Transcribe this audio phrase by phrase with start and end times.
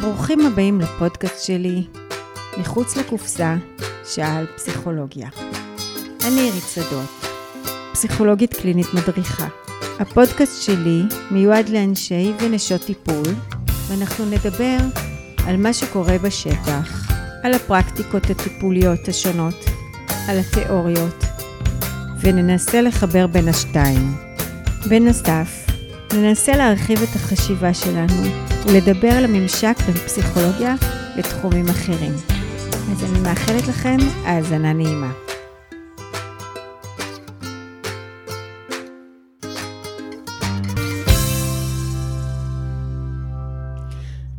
[0.00, 1.86] ברוכים הבאים לפודקאסט שלי,
[2.58, 3.56] מחוץ לקופסה,
[4.04, 5.28] שעה על פסיכולוגיה.
[6.26, 7.26] אני עירית שדות,
[7.92, 9.48] פסיכולוגית קלינית מדריכה.
[10.00, 13.34] הפודקאסט שלי מיועד לאנשי ונשות טיפול,
[13.88, 14.78] ואנחנו נדבר
[15.46, 17.12] על מה שקורה בשטח,
[17.42, 19.64] על הפרקטיקות הטיפוליות השונות,
[20.28, 21.24] על התיאוריות,
[22.20, 24.16] וננסה לחבר בין השתיים.
[24.88, 25.66] בנוסף,
[26.12, 30.74] ננסה להרחיב את החשיבה שלנו ולדבר על הממשק בין פסיכולוגיה
[31.16, 32.12] לתחומים אחרים.
[32.92, 35.12] אז אני מאחלת לכם האזנה נעימה.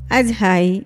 [0.09, 0.81] אז היי,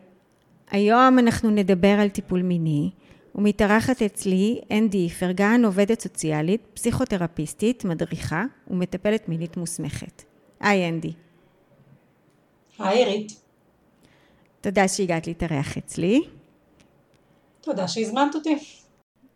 [0.72, 2.90] היום אנחנו נדבר על טיפול מיני,
[3.36, 10.24] ומתארחת אצלי אנדי איפרגן, עובדת סוציאלית, פסיכותרפיסטית, מדריכה ומטפלת מינית מוסמכת.
[10.60, 11.14] היי אנדי.
[12.80, 13.32] היי עירית.
[14.62, 16.22] תודה שהגעת להתארח אצלי.
[17.62, 18.56] תודה שהזמנת אותי.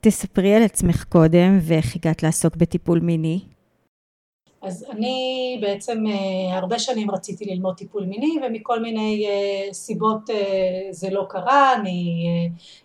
[0.02, 3.39] תספרי על עצמך קודם ואיך הגעת לעסוק בטיפול מיני.
[4.61, 10.88] אז אני בעצם אה, הרבה שנים רציתי ללמוד טיפול מיני ומכל מיני אה, סיבות אה,
[10.91, 12.25] זה לא קרה, אני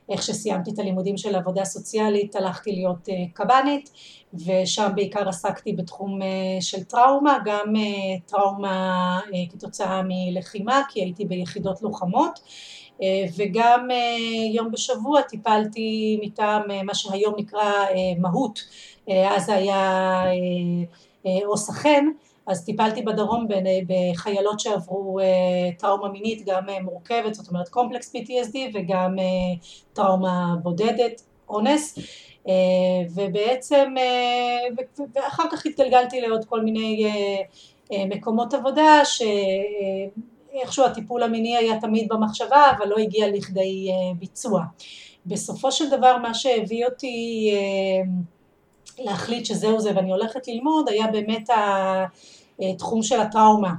[0.09, 3.91] איך שסיימתי את הלימודים של עבודה סוציאלית הלכתי להיות קב"נית
[4.35, 6.19] ושם בעיקר עסקתי בתחום
[6.61, 7.75] של טראומה, גם
[8.27, 12.41] טראומה כתוצאה מלחימה כי הייתי ביחידות לוחמות
[13.37, 13.89] וגם
[14.53, 17.73] יום בשבוע טיפלתי מטעם מה שהיום נקרא
[18.19, 18.61] מהות,
[19.09, 20.23] אז היה
[21.27, 22.07] אה, או סכן,
[22.47, 23.47] אז טיפלתי בדרום
[23.87, 29.17] בחיילות שעברו אה, טראומה מינית גם אה, מורכבת, זאת אומרת קומפלקס PTSD וגם
[29.93, 31.99] טראומה בודדת, אונס,
[33.15, 33.95] ובעצם,
[35.15, 37.05] ואחר כך התגלגלתי לעוד כל מיני
[37.93, 44.63] מקומות עבודה שאיכשהו הטיפול המיני היה תמיד במחשבה אבל לא הגיע לכדי ביצוע.
[45.27, 47.51] בסופו של דבר מה שהביא אותי
[48.99, 51.49] להחליט שזהו זה ואני הולכת ללמוד היה באמת
[52.61, 53.73] התחום של הטראומה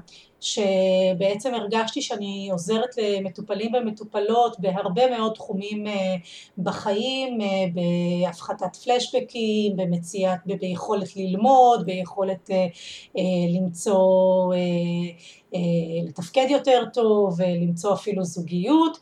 [0.44, 6.16] שבעצם הרגשתי שאני עוזרת למטופלים ומטופלות בהרבה מאוד תחומים אה,
[6.58, 12.68] בחיים, אה, בהפחתת פלשבקים, במציאת, ביכולת ללמוד, ביכולת אה,
[13.56, 14.54] למצוא,
[16.08, 18.98] לתפקד יותר טוב, למצוא אפילו זוגיות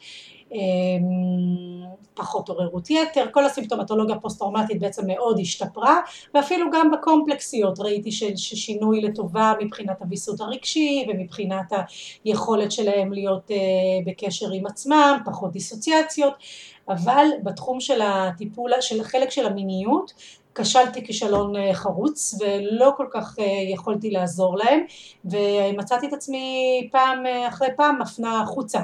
[2.14, 6.00] פחות עוררות יתר, כל הסימפטומטולוגיה הפוסט-טראומטית בעצם מאוד השתפרה
[6.34, 11.74] ואפילו גם בקומפלקסיות ראיתי ששינוי לטובה מבחינת הוויסות הרגשי ומבחינת
[12.24, 13.58] היכולת שלהם להיות אה,
[14.06, 16.34] בקשר עם עצמם, פחות דיסוציאציות
[16.90, 20.14] אבל בתחום של הטיפול, של החלק של המיניות
[20.56, 24.80] כשלתי כישלון אה, חרוץ ולא כל כך אה, יכולתי לעזור להם
[25.26, 26.48] ומצאתי את עצמי
[26.92, 28.80] פעם אה, אחרי פעם מפנה החוצה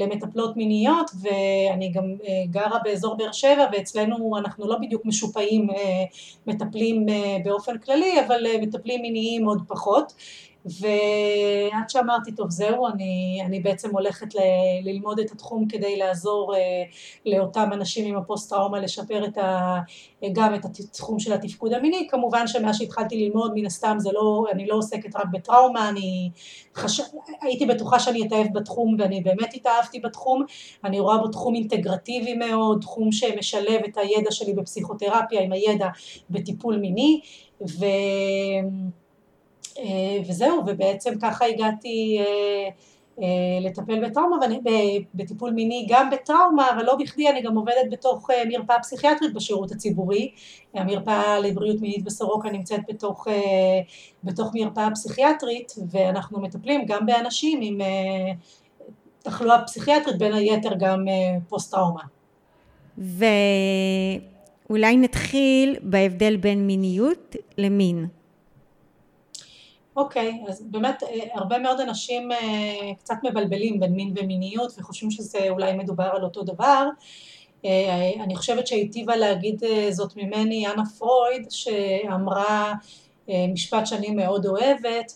[0.00, 2.04] למטפלות מיניות ואני גם
[2.50, 5.68] גרה באזור באר שבע ואצלנו אנחנו לא בדיוק משופעים
[6.46, 7.06] מטפלים
[7.44, 10.12] באופן כללי אבל מטפלים מיניים עוד פחות
[10.64, 14.38] ועד שאמרתי טוב זהו אני, אני בעצם הולכת ל,
[14.84, 16.58] ללמוד את התחום כדי לעזור uh,
[17.26, 19.78] לאותם אנשים עם הפוסט טראומה לשפר את ה,
[20.32, 22.06] גם את התחום של התפקוד המיני.
[22.10, 26.30] כמובן שמאז שהתחלתי ללמוד מן הסתם זה לא, אני לא עוסקת רק בטראומה אני
[26.74, 27.00] חש...
[27.42, 30.44] הייתי בטוחה שאני אתאהב בתחום ואני באמת התאהבתי בתחום.
[30.84, 35.88] אני רואה בו תחום אינטגרטיבי מאוד תחום שמשלב את הידע שלי בפסיכותרפיה עם הידע
[36.30, 37.20] בטיפול מיני
[37.60, 37.84] ו...
[39.78, 42.68] אה, וזהו, ובעצם ככה הגעתי אה,
[43.22, 44.60] אה, לטפל בטראומה, ואני
[45.14, 50.30] בטיפול מיני גם בטראומה, אבל לא בכדי אני גם עובדת בתוך מרפאה פסיכיאטרית בשירות הציבורי,
[50.74, 53.26] המרפאה לבריאות מינית בסורוקה נמצאת בתוך,
[54.24, 57.78] בתוך מרפאה פסיכיאטרית, ואנחנו מטפלים גם באנשים עם
[59.22, 61.04] תחלואה פסיכיאטרית, בין היתר גם
[61.48, 62.02] פוסט טראומה.
[62.98, 68.06] ואולי נתחיל בהבדל בין מיניות למין.
[69.96, 75.10] אוקיי, okay, אז באמת אה, הרבה מאוד אנשים אה, קצת מבלבלים בין מין ומיניות וחושבים
[75.10, 76.88] שזה אולי מדובר על אותו דבר.
[77.64, 82.74] אה, אני חושבת שהיטיבה להגיד זאת ממני אנה פרויד שאמרה
[83.28, 85.12] משפט שאני מאוד אוהבת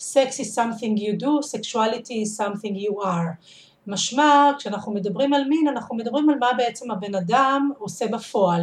[0.00, 3.36] Sex is something you do, sexuality is something you are.
[3.86, 8.62] משמע כשאנחנו מדברים על מין אנחנו מדברים על מה בעצם הבן אדם עושה בפועל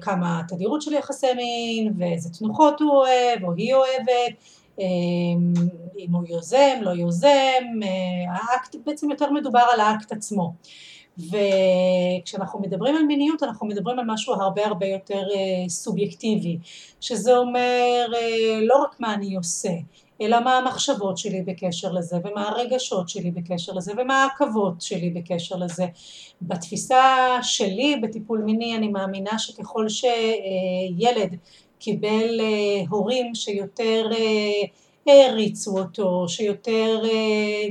[0.00, 4.34] כמה תדירות של יחסי מין ואיזה תנוחות הוא אוהב או היא אוהבת
[4.78, 5.54] אמ,
[5.98, 7.28] אם הוא יוזם, לא יוזם,
[7.82, 10.54] אה, האקט, בעצם יותר מדובר על האקט עצמו.
[11.18, 16.58] וכשאנחנו מדברים על מיניות אנחנו מדברים על משהו הרבה הרבה יותר אה, סובייקטיבי,
[17.00, 19.70] שזה אומר אה, לא רק מה אני עושה,
[20.20, 25.56] אלא מה המחשבות שלי בקשר לזה, ומה הרגשות שלי בקשר לזה, ומה העכבות שלי בקשר
[25.56, 25.86] לזה.
[26.42, 27.04] בתפיסה
[27.42, 31.36] שלי בטיפול מיני אני מאמינה שככל שילד
[31.78, 32.40] קיבל
[32.90, 34.08] הורים שיותר
[35.06, 37.02] העריצו אותו, שיותר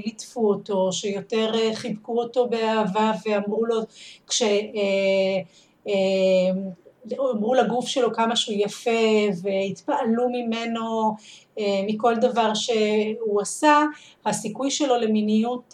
[0.06, 3.82] ליטפו אותו, שיותר חיבקו אותו באהבה ואמרו לו
[4.28, 4.44] כש...
[7.12, 8.92] אמרו לגוף שלו כמה שהוא יפה
[9.42, 11.16] והתפעלו ממנו
[11.60, 13.84] מכל דבר שהוא עשה,
[14.26, 15.74] הסיכוי שלו למיניות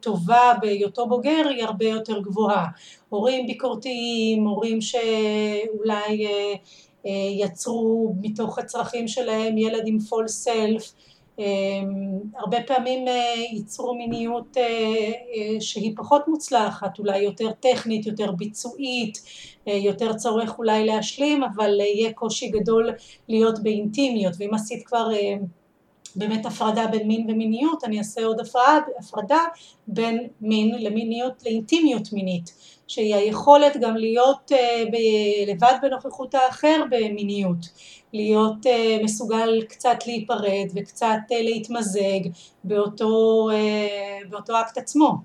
[0.00, 2.66] טובה בהיותו בוגר היא הרבה יותר גבוהה.
[3.08, 6.26] הורים ביקורתיים, הורים שאולי
[7.38, 10.92] יצרו מתוך הצרכים שלהם ילד עם פול סלף,
[12.36, 13.04] הרבה פעמים
[13.52, 14.56] ייצרו מיניות
[15.60, 19.18] שהיא פחות מוצלחת, אולי יותר טכנית, יותר ביצועית,
[19.66, 22.90] יותר צורך אולי להשלים, אבל יהיה קושי גדול
[23.28, 25.08] להיות באינטימיות, ואם עשית כבר
[26.16, 29.40] באמת הפרדה בין מין ומיניות, אני אעשה עוד הפרדה, הפרדה
[29.86, 32.54] בין מין למיניות, לאינטימיות מינית,
[32.86, 34.52] שהיא היכולת גם להיות
[35.46, 37.56] לבד בנוכחות האחר במיניות,
[38.12, 38.66] להיות
[39.04, 42.20] מסוגל קצת להיפרד וקצת להתמזג
[42.64, 43.48] באותו,
[44.28, 45.16] באותו אקט עצמו.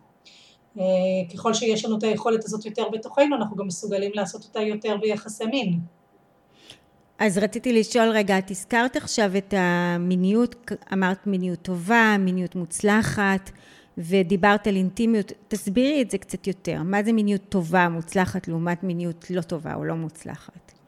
[1.34, 5.46] ככל שיש לנו את היכולת הזאת יותר בתוכנו, אנחנו גם מסוגלים לעשות אותה יותר ביחסי
[5.46, 5.80] מין.
[7.20, 13.52] אז רציתי לשאול רגע, את הזכרת עכשיו את המיניות, אמרת מיניות טובה, מיניות מוצלחת,
[13.98, 19.26] ודיברת על אינטימיות, תסבירי את זה קצת יותר, מה זה מיניות טובה, מוצלחת, לעומת מיניות
[19.30, 20.81] לא טובה או לא מוצלחת?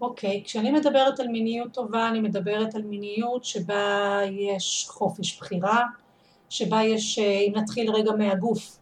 [0.00, 5.82] אוקיי, okay, כשאני מדברת על מיניות טובה, אני מדברת על מיניות שבה יש חופש בחירה,
[6.48, 8.78] שבה יש, אם נתחיל רגע מהגוף,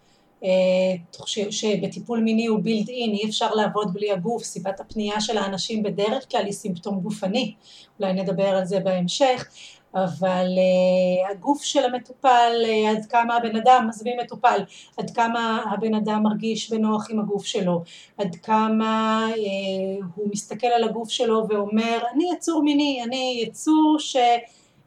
[1.51, 6.31] שבטיפול מיני הוא בילד אין, אי אפשר לעבוד בלי הגוף, סיבת הפנייה של האנשים בדרך
[6.31, 7.55] כלל היא סימפטום גופני,
[8.01, 9.47] אולי נדבר על זה בהמשך,
[9.95, 14.59] אבל uh, הגוף של המטופל, uh, עד כמה הבן אדם, עזבי מטופל,
[14.97, 17.83] עד כמה הבן אדם מרגיש בנוח עם הגוף שלו,
[18.19, 24.17] עד כמה uh, הוא מסתכל על הגוף שלו ואומר, אני יצור מיני, אני יצור ש...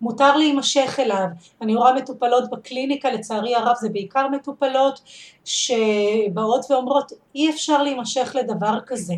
[0.02, 1.26] מותר להימשך אליו.
[1.62, 5.02] אני רואה מטופלות בקליניקה, לצערי הרב זה בעיקר מטופלות
[5.46, 9.14] שבאות ואומרות אי אפשר להימשך לדבר כזה.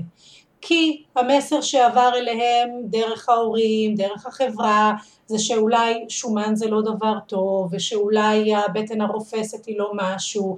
[0.61, 4.93] כי המסר שעבר אליהם דרך ההורים, דרך החברה,
[5.29, 10.55] זה שאולי שומן זה לא דבר טוב, ושאולי הבטן הרופסת היא לא משהו.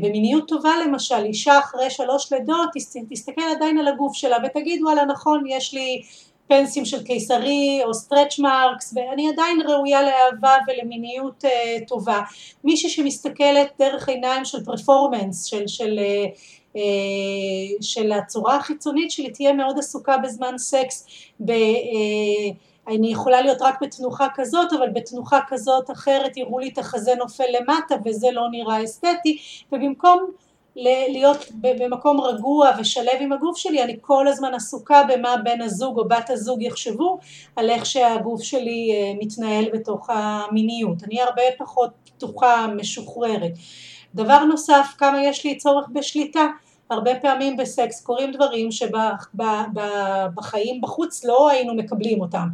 [0.00, 2.68] במיניות טובה למשל, אישה אחרי שלוש לידות
[3.10, 6.02] תסתכל עדיין על הגוף שלה ותגיד וואלה נכון יש לי
[6.48, 11.48] פנסים של קיסרי או stretch marks ואני עדיין ראויה לאהבה ולמיניות אה,
[11.86, 12.20] טובה.
[12.64, 15.98] מישהי שמסתכלת דרך עיניים של performance, של, של,
[16.74, 16.78] אה,
[17.80, 21.06] של הצורה החיצונית שלי תהיה מאוד עסוקה בזמן סקס,
[21.40, 22.54] ב, אה,
[22.88, 27.44] אני יכולה להיות רק בתנוחה כזאת אבל בתנוחה כזאת אחרת יראו לי את החזה נופל
[27.60, 29.38] למטה וזה לא נראה אסתטי
[29.72, 30.30] ובמקום
[30.76, 36.08] להיות במקום רגוע ושלו עם הגוף שלי, אני כל הזמן עסוקה במה בן הזוג או
[36.08, 37.18] בת הזוג יחשבו
[37.56, 41.04] על איך שהגוף שלי מתנהל בתוך המיניות.
[41.04, 43.52] אני הרבה פחות פתוחה, משוחררת.
[44.14, 46.46] דבר נוסף, כמה יש לי צורך בשליטה.
[46.90, 52.48] הרבה פעמים בסקס קורים דברים שבחיים בחוץ לא היינו מקבלים אותם,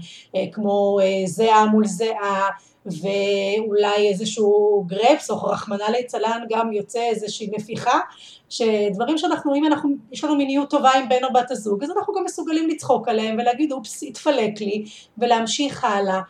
[0.52, 2.48] כמו זהה מול זהה
[2.86, 8.00] ואולי איזשהו גרפס או רחמנא ליצלן גם יוצא איזושהי נפיחה
[8.48, 12.14] שדברים שאנחנו אם אנחנו יש לנו מיניות טובה עם בן או בת הזוג אז אנחנו
[12.14, 14.84] גם מסוגלים לצחוק עליהם ולהגיד אופס התפלק לי
[15.18, 16.20] ולהמשיך הלאה.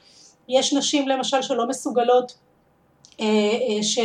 [0.49, 2.35] יש נשים למשל שלא מסוגלות
[3.21, 3.99] אה, אה, ש...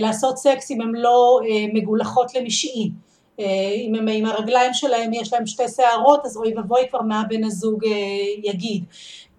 [0.00, 2.90] לעשות סקס אם הן לא אה, מגולחות למשעי.
[3.76, 7.44] אם הם עם הרגליים שלהם יש להם שתי שערות אז אוי ואבוי כבר מה בן
[7.44, 7.84] הזוג
[8.42, 8.84] יגיד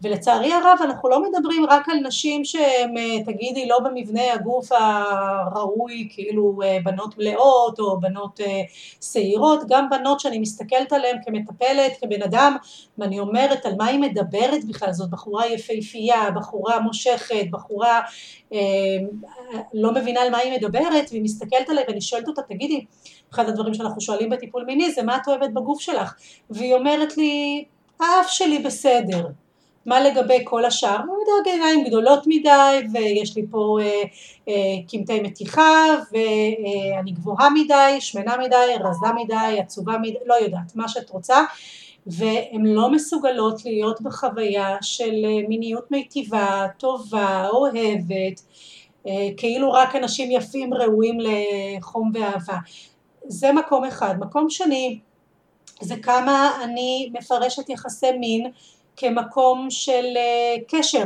[0.05, 6.59] ולצערי הרב אנחנו לא מדברים רק על נשים שהן תגידי לא במבנה הגוף הראוי כאילו
[6.83, 8.39] בנות מלאות או בנות
[9.12, 12.55] שעירות גם בנות שאני מסתכלת עליהן כמטפלת כבן אדם
[12.97, 18.01] ואני אומרת על מה היא מדברת בכלל זאת בחורה יפהפייה בחורה מושכת בחורה
[19.74, 22.85] לא מבינה על מה היא מדברת והיא מסתכלת עליי ואני שואלת אותה תגידי
[23.33, 26.15] אחד הדברים שאנחנו שואלים בטיפול מיני זה מה את אוהבת בגוף שלך?
[26.50, 27.65] והיא אומרת לי
[28.00, 29.27] האף שלי בסדר
[29.86, 30.98] מה לגבי כל השאר?
[30.98, 33.77] מדרג עיניים גדולות מדי ויש לי פה
[34.88, 40.75] קמטי אה, אה, מתיחה ואני גבוהה מדי, שמנה מדי, רזה מדי, עצובה מדי, לא יודעת,
[40.75, 41.44] מה שאת רוצה
[42.08, 48.42] והן לא מסוגלות להיות בחוויה של מיניות מיטיבה, טובה, אוהבת,
[49.08, 52.58] אה, כאילו רק אנשים יפים ראויים לחום ואהבה.
[53.27, 54.15] זה מקום אחד.
[54.20, 55.00] מקום שני
[55.82, 58.51] זה כמה אני מפרשת יחסי מין
[58.97, 60.05] כמקום של
[60.67, 61.05] קשר.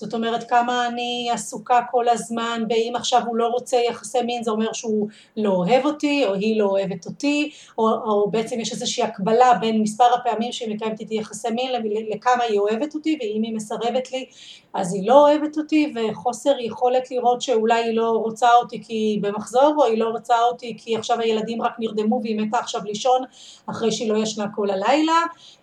[0.00, 4.50] זאת אומרת כמה אני עסוקה כל הזמן ואם עכשיו הוא לא רוצה יחסי מין זה
[4.50, 9.04] אומר שהוא לא אוהב אותי או היא לא אוהבת אותי או, או בעצם יש איזושהי
[9.04, 11.70] הקבלה בין מספר הפעמים שהיא מקיימת איתי יחסי מין
[12.10, 14.26] לכמה היא אוהבת אותי ואם היא מסרבת לי
[14.74, 19.22] אז היא לא אוהבת אותי וחוסר יכולת לראות שאולי היא לא רוצה אותי כי היא
[19.22, 23.22] במחזור או היא לא רוצה אותי כי עכשיו הילדים רק נרדמו והיא מתה עכשיו לישון
[23.66, 25.59] אחרי שהיא לא ישנה כל הלילה אה,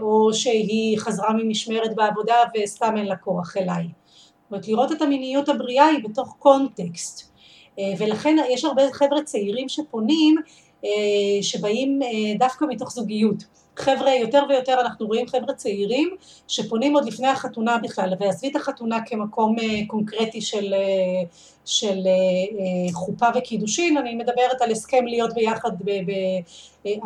[0.00, 3.84] או שהיא חזרה ממשמרת בעבודה וסתם אין לה כוח אליי.
[3.84, 7.32] זאת אומרת לראות את המיניות הבריאה היא בתוך קונטקסט
[7.78, 10.42] אה, ולכן יש הרבה חבר'ה צעירים שפונים אה,
[11.42, 12.00] שבאים
[12.38, 13.44] דווקא מתוך זוגיות.
[13.76, 16.16] חבר'ה יותר ויותר אנחנו רואים חבר'ה צעירים
[16.48, 19.56] שפונים עוד לפני החתונה בכלל ועזבי את החתונה כמקום
[19.86, 20.74] קונקרטי של,
[21.64, 21.98] של
[22.92, 25.70] חופה וקידושין אני מדברת על הסכם להיות ביחד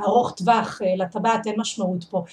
[0.05, 2.25] ארוך טווח, אה, לטבעת אין משמעות פה,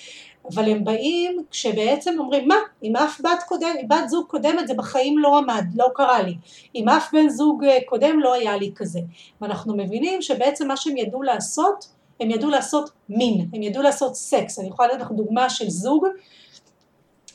[0.53, 5.17] אבל הם באים כשבעצם אומרים מה, אם אף בת, קודם, בת זוג קודמת זה בחיים
[5.17, 6.35] לא עמד, לא קרה לי,
[6.75, 8.99] אם אף בן זוג אה, קודם לא היה לי כזה,
[9.41, 11.87] ואנחנו מבינים שבעצם מה שהם ידעו לעשות,
[12.19, 16.05] הם ידעו לעשות מין, הם ידעו לעשות סקס, אני יכולה לתת לך דוגמה של זוג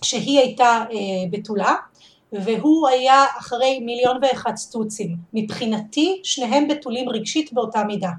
[0.03, 0.97] שהיא הייתה אה,
[1.31, 1.75] בתולה
[2.33, 8.11] והוא היה אחרי מיליון ואחד סטוצים, מבחינתי שניהם בתולים רגשית באותה מידה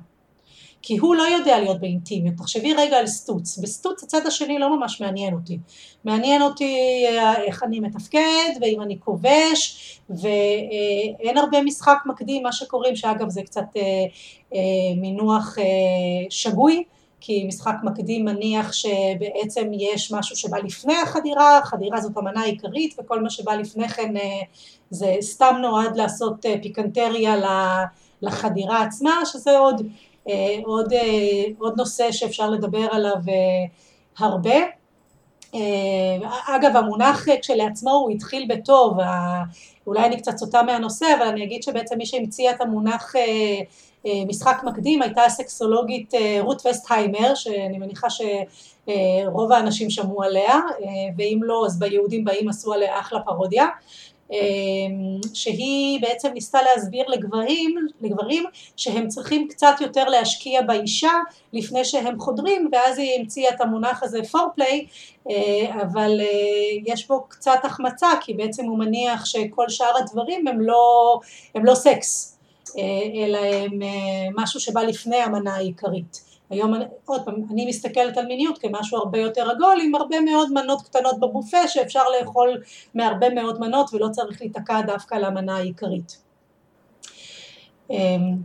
[0.87, 2.35] כי הוא לא יודע להיות באינטימיות.
[2.37, 5.57] תחשבי רגע על סטוץ, בסטוץ הצד השני לא ממש מעניין אותי.
[6.03, 12.95] מעניין אותי אה, איך אני מתפקד ואם אני כובש ואין הרבה משחק מקדים, מה שקוראים,
[12.95, 13.81] שאגב זה קצת אה,
[14.53, 14.59] אה,
[14.97, 15.57] מינוח
[16.29, 16.83] שגוי,
[17.21, 23.23] כי משחק מקדים מניח שבעצם יש משהו שבא לפני החדירה, החדירה זאת המנה העיקרית וכל
[23.23, 24.13] מה שבא לפני כן
[24.89, 27.35] זה סתם נועד לעשות פיקנטריה
[28.21, 29.85] לחדירה עצמה, שזה עוד אה,
[30.63, 33.65] עוד, אה, עוד נושא שאפשר לדבר עליו אה,
[34.17, 34.55] הרבה.
[36.47, 38.97] אגב המונח כשלעצמו הוא התחיל בטוב,
[39.87, 43.13] אולי אני קצת סוטה מהנושא אבל אני אגיד שבעצם מי שהמציאה את המונח
[44.27, 50.59] משחק מקדים הייתה הסקסולוגית רות וסטהיימר שאני מניחה שרוב האנשים שמעו עליה
[51.17, 53.65] ואם לא אז ביהודים באים עשו עליה אחלה פרודיה
[55.33, 58.43] שהיא בעצם ניסתה להסביר לגברים, לגברים
[58.75, 61.11] שהם צריכים קצת יותר להשקיע באישה
[61.53, 64.85] לפני שהם חודרים ואז היא המציאה את המונח הזה פורפליי
[65.29, 66.25] אה, אבל אה,
[66.85, 71.19] יש בו קצת החמצה כי בעצם הוא מניח שכל שאר הדברים הם לא,
[71.55, 72.37] הם לא סקס
[72.77, 72.81] אה,
[73.25, 73.79] אלא הם
[74.35, 76.73] משהו שבא לפני המנה העיקרית היום,
[77.05, 81.19] עוד פעם, אני מסתכלת על מיניות כמשהו הרבה יותר עגול עם הרבה מאוד מנות קטנות
[81.19, 82.61] בבופה שאפשר לאכול
[82.93, 86.17] מהרבה מאוד מנות ולא צריך להיתקע דווקא למנה העיקרית.
[87.89, 88.35] אמ,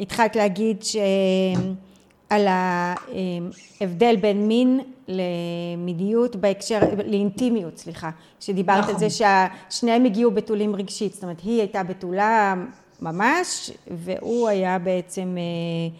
[0.00, 8.10] התחלת להגיד שעל ההבדל בין מין למיניות בהקשר, לאינטימיות סליחה,
[8.40, 8.94] שדיברת נכון.
[8.94, 12.54] על זה ששניהם הגיעו בתולים רגשית, זאת אומרת היא הייתה בתולה
[13.00, 15.96] ממש והוא היה בעצם אה,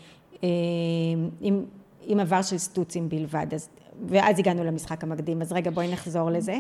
[1.41, 1.65] עם,
[2.07, 3.69] עם עבר של סטוצים בלבד, אז,
[4.09, 6.59] ואז הגענו למשחק המקדים, אז רגע בואי נחזור לזה.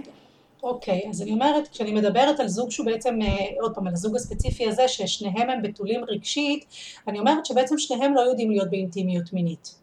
[0.64, 3.92] אוקיי, okay, אז אני אומרת, כשאני מדברת על זוג שהוא בעצם, אה, עוד פעם, על
[3.92, 6.64] הזוג הספציפי הזה, ששניהם הם בתולים רגשית,
[7.08, 9.74] אני אומרת שבעצם שניהם לא יודעים להיות באינטימיות מינית,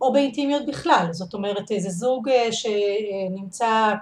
[0.00, 3.94] או באינטימיות בכלל, זאת אומרת, זה זוג אה, שנמצא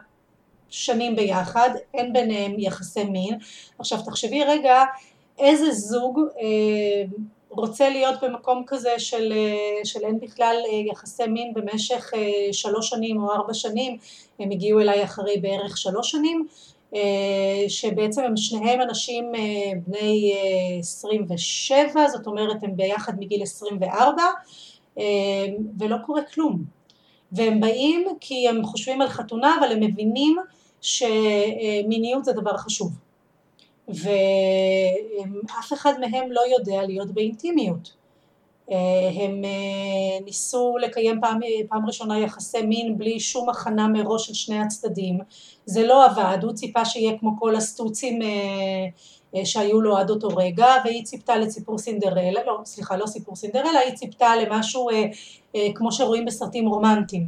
[0.69, 3.38] שנים ביחד, אין ביניהם יחסי מין,
[3.78, 4.85] עכשיו תחשבי רגע,
[5.38, 6.21] איזה זוג
[7.50, 12.88] רוצה להיות במקום כזה של, אה, של אין בכלל אה, יחסי מין במשך אה, שלוש
[12.88, 13.97] שנים או ארבע שנים,
[14.38, 16.47] הם הגיעו אליי אחרי בערך שלוש שנים,
[17.69, 19.33] שבעצם הם שניהם אנשים
[19.87, 20.35] בני
[20.78, 24.23] 27, זאת אומרת הם ביחד מגיל 24,
[25.78, 26.64] ולא קורה כלום.
[27.33, 30.37] והם באים כי הם חושבים על חתונה, אבל הם מבינים
[30.81, 32.93] שמיניות זה דבר חשוב.
[33.88, 37.99] ואף אחד מהם לא יודע להיות באינטימיות.
[38.71, 44.35] אה, הם אה, ניסו לקיים פעם, פעם ראשונה יחסי מין בלי שום הכנה מראש של
[44.35, 45.18] שני הצדדים,
[45.66, 50.66] זה לא עבד, הוא ציפה שיהיה כמו כל הסטוצים אה, שהיו לו עד אותו רגע
[50.85, 54.88] והיא ציפתה לסיפור סינדרלה, לא סליחה לא סיפור סינדרלה, היא ציפתה למשהו
[55.75, 57.26] כמו שרואים בסרטים רומנטיים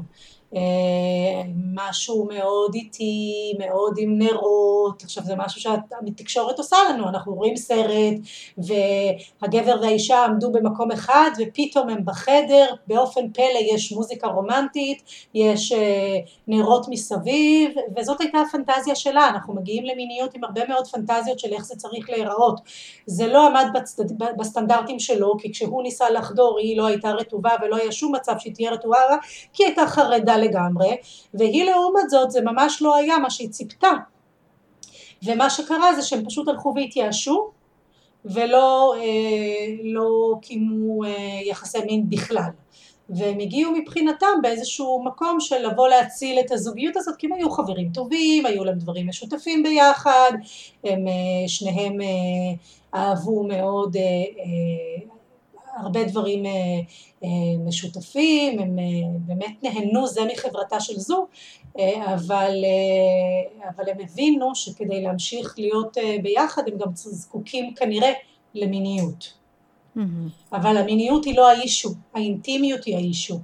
[1.74, 8.14] משהו מאוד איטי, מאוד עם נרות, עכשיו זה משהו שהתקשורת עושה לנו, אנחנו רואים סרט
[8.58, 15.02] והגבר והאישה עמדו במקום אחד ופתאום הם בחדר, באופן פלא יש מוזיקה רומנטית,
[15.34, 21.38] יש אה, נרות מסביב וזאת הייתה הפנטזיה שלה, אנחנו מגיעים למיניות עם הרבה מאוד פנטזיות
[21.38, 22.60] של איך זה צריך להיראות,
[23.06, 24.04] זה לא עמד בצד,
[24.38, 28.54] בסטנדרטים שלו כי כשהוא ניסה לחדור היא לא הייתה רטובה ולא היה שום מצב שהיא
[28.54, 28.98] תהיה רטובה
[29.52, 30.96] כי הייתה חרדה לגמרי,
[31.34, 33.90] והיא לעומת זאת זה ממש לא היה מה שהיא ציפתה.
[35.22, 37.50] ומה שקרה זה שהם פשוט הלכו והתייאשו
[38.24, 38.94] ולא
[39.82, 41.04] לא קיימו
[41.44, 42.50] יחסי מין בכלל
[43.10, 47.90] והם הגיעו מבחינתם באיזשהו מקום של לבוא להציל את הזוגיות הזאת כי הם היו חברים
[47.94, 50.32] טובים, היו להם דברים משותפים ביחד,
[50.84, 51.04] הם
[51.46, 51.98] שניהם
[52.94, 53.96] אהבו מאוד
[55.80, 56.42] הרבה דברים
[57.66, 58.76] משותפים, הם
[59.26, 61.26] באמת נהנו זה מחברתה של זו,
[62.04, 62.64] אבל,
[63.68, 68.12] אבל הם הבינו שכדי להמשיך להיות ביחד הם גם זקוקים כנראה
[68.54, 69.32] למיניות.
[69.96, 70.00] Mm-hmm.
[70.52, 73.38] אבל המיניות היא לא האישו, האינטימיות היא האישו.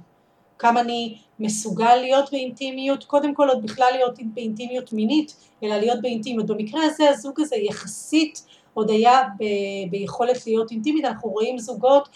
[0.59, 6.47] כמה אני מסוגל להיות באינטימיות, קודם כל עוד בכלל להיות באינטימיות מינית, אלא להיות באינטימיות.
[6.47, 8.45] במקרה הזה הזוג הזה יחסית
[8.77, 12.09] עוד היה ב- ביכולת להיות אינטימית, אנחנו רואים זוגות,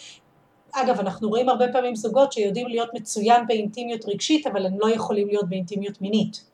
[0.71, 5.27] אגב אנחנו רואים הרבה פעמים זוגות שיודעים להיות מצוין באינטימיות רגשית, אבל הם לא יכולים
[5.27, 6.45] להיות באינטימיות מינית.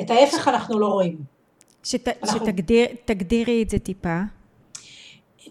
[0.00, 1.18] את ההפך אנחנו לא רואים.
[1.82, 2.46] שת, אנחנו...
[2.46, 4.20] שתגדירי את זה טיפה.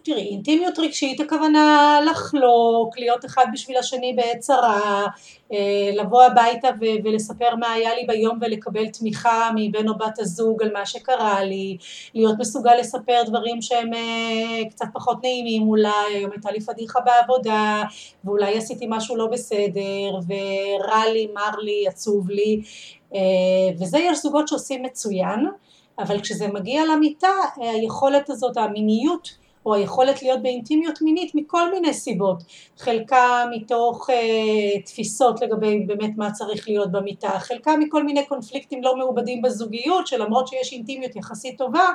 [0.06, 5.06] תראי, אינטימיות רגשית הכוונה לחלוק, להיות אחד בשביל השני בעת צרה,
[5.54, 10.64] אה, לבוא הביתה ו- ולספר מה היה לי ביום ולקבל תמיכה מבן או בת הזוג
[10.64, 11.78] על מה שקרה לי,
[12.14, 17.84] להיות מסוגל לספר דברים שהם אה, קצת פחות נעימים אולי, היום הייתה לי פדיחה בעבודה
[18.24, 22.62] ואולי עשיתי משהו לא בסדר ורע לי, מר לי, עצוב לי
[23.16, 23.20] אה,
[23.80, 25.46] וזה יש זוגות שעושים מצוין
[26.00, 32.44] אבל כשזה מגיע למיטה היכולת הזאת, המיניות או היכולת להיות באינטימיות מינית מכל מיני סיבות,
[32.78, 38.98] חלקה מתוך אה, תפיסות לגבי באמת מה צריך להיות במיטה, חלקה מכל מיני קונפליקטים לא
[38.98, 41.86] מעובדים בזוגיות שלמרות שיש אינטימיות יחסית טובה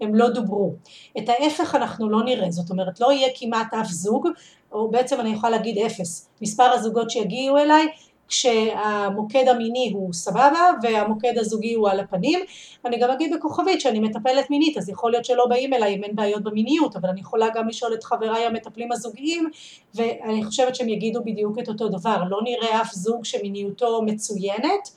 [0.00, 0.74] הם לא דוברו.
[1.18, 4.28] את ההפך אנחנו לא נראה, זאת אומרת לא יהיה כמעט אף זוג,
[4.72, 7.86] או בעצם אני יכולה להגיד אפס, מספר הזוגות שיגיעו אליי
[8.32, 12.40] כשהמוקד המיני הוא סבבה והמוקד הזוגי הוא על הפנים.
[12.84, 16.16] אני גם אגיד בכוכבית שאני מטפלת מינית אז יכול להיות שלא באים אליי אם אין
[16.16, 19.50] בעיות במיניות אבל אני יכולה גם לשאול את חבריי המטפלים הזוגיים
[19.94, 24.88] ואני חושבת שהם יגידו בדיוק את אותו דבר לא נראה אף זוג שמיניותו מצוינת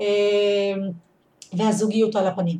[0.00, 0.74] אה,
[1.52, 2.58] והזוגיות על הפנים.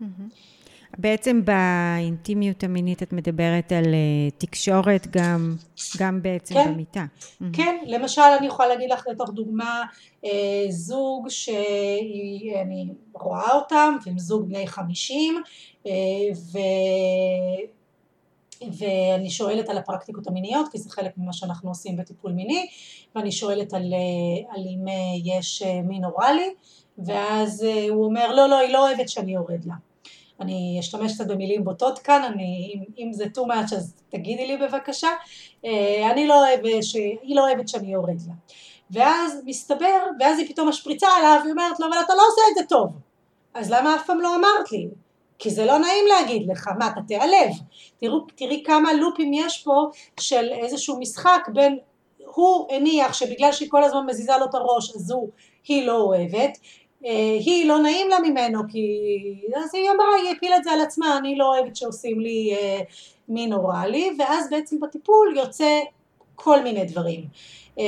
[0.00, 0.53] Mm-hmm.
[0.98, 5.56] בעצם באינטימיות המינית את מדברת על uh, תקשורת גם,
[5.98, 7.04] גם בעצם כן, במיטה.
[7.52, 7.86] כן, mm-hmm.
[7.86, 9.82] למשל אני יכולה להגיד לך לתוך דוגמה
[10.24, 10.28] uh,
[10.68, 15.42] זוג שאני רואה אותם, והם זוג בני חמישים,
[15.84, 15.88] uh,
[16.52, 16.58] ו...
[18.78, 22.66] ואני שואלת על הפרקטיקות המיניות כי זה חלק ממה שאנחנו עושים בטיפול מיני
[23.14, 23.94] ואני שואלת על,
[24.50, 24.84] על אם
[25.24, 26.54] יש מין אוראלי
[26.98, 29.74] ואז הוא אומר לא לא היא לא אוהבת שאני יורד לה
[30.44, 34.56] אני אשתמש קצת במילים בוטות כאן, אני, אם, אם זה too much אז תגידי לי
[34.56, 35.08] בבקשה,
[35.64, 36.94] אה, אני לא אוהבת, ש...
[36.94, 38.34] היא לא אוהבת שאני יורד לה.
[38.90, 42.54] ואז מסתבר, ואז היא פתאום משפריצה עליו, היא אומרת לו, אבל אתה לא עושה את
[42.54, 42.92] זה טוב.
[43.54, 44.88] אז למה אף פעם לא אמרת לי?
[45.38, 47.50] כי זה לא נעים להגיד לך, מה אתה תיעלב?
[47.98, 49.86] תראו, תראי כמה לופים יש פה
[50.20, 51.78] של איזשהו משחק בין
[52.34, 55.28] הוא הניח שבגלל שהיא כל הזמן מזיזה לו את הראש אז הוא,
[55.68, 56.58] היא לא אוהבת,
[57.40, 58.86] היא לא נעים לה ממנו כי
[59.56, 62.80] אז היא אמרה היא הפילה את זה על עצמה אני לא אוהבת שעושים לי אה,
[63.28, 65.80] מין אוראלי ואז בעצם בטיפול יוצא
[66.34, 67.24] כל מיני דברים
[67.78, 67.84] אה,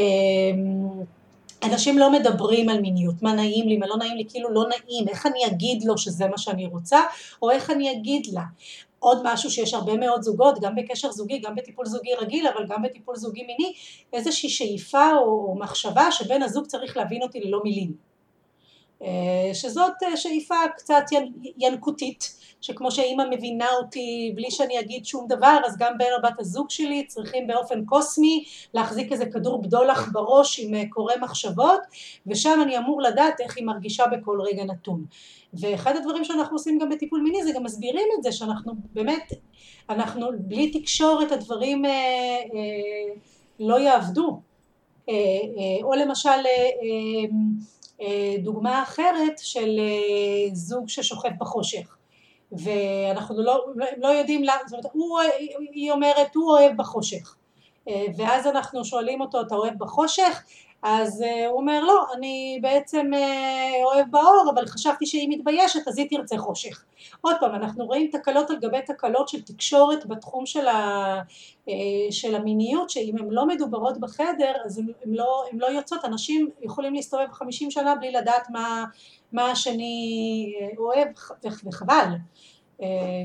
[1.62, 5.08] אנשים לא מדברים על מיניות, מה נעים לי, מה לא נעים לי, כאילו לא נעים,
[5.08, 7.00] איך אני אגיד לו שזה מה שאני רוצה,
[7.42, 8.42] או איך אני אגיד לה.
[8.98, 12.82] עוד משהו שיש הרבה מאוד זוגות, גם בקשר זוגי, גם בטיפול זוגי רגיל, אבל גם
[12.82, 13.72] בטיפול זוגי מיני,
[14.12, 18.05] איזושהי שאיפה או מחשבה שבן הזוג צריך להבין אותי ללא מילים.
[19.02, 21.04] אה, שזאת אה, שאיפה קצת
[21.58, 26.40] ינקותית, שכמו שאימא מבינה אותי בלי שאני אגיד שום דבר, אז גם בן או בת
[26.40, 31.80] הזוג שלי צריכים באופן קוסמי להחזיק איזה כדור בדולח בראש עם אה, קורא מחשבות,
[32.26, 35.04] ושם אני אמור לדעת איך היא מרגישה בכל רגע נתון.
[35.54, 39.32] ואחד הדברים שאנחנו עושים גם בטיפול מיני זה גם מסבירים את זה שאנחנו באמת,
[39.90, 43.14] אנחנו בלי תקשורת הדברים אה, אה,
[43.60, 44.40] לא יעבדו.
[45.08, 47.36] אה, אה, או למשל אה, אה,
[48.38, 51.96] דוגמה אחרת של אה, זוג ששוכב בחושך
[52.52, 55.20] ואנחנו לא, לא יודעים למה, זאת אומרת, הוא,
[55.72, 57.36] היא אומרת הוא אוהב בחושך
[57.88, 60.42] אה, ואז אנחנו שואלים אותו אתה אוהב בחושך?
[60.88, 63.10] אז הוא אומר לא אני בעצם
[63.84, 66.84] אוהב באור אבל חשבתי שהיא מתביישת אז היא תרצה חושך.
[67.20, 71.20] עוד פעם אנחנו רואים תקלות על גבי תקלות של תקשורת בתחום של, ה,
[72.10, 76.04] של המיניות שאם הן לא מדוברות בחדר אז הן לא, לא יוצאות.
[76.04, 78.84] אנשים יכולים להסתובב חמישים שנה בלי לדעת מה,
[79.32, 81.08] מה השני אוהב
[81.64, 82.08] וחבל.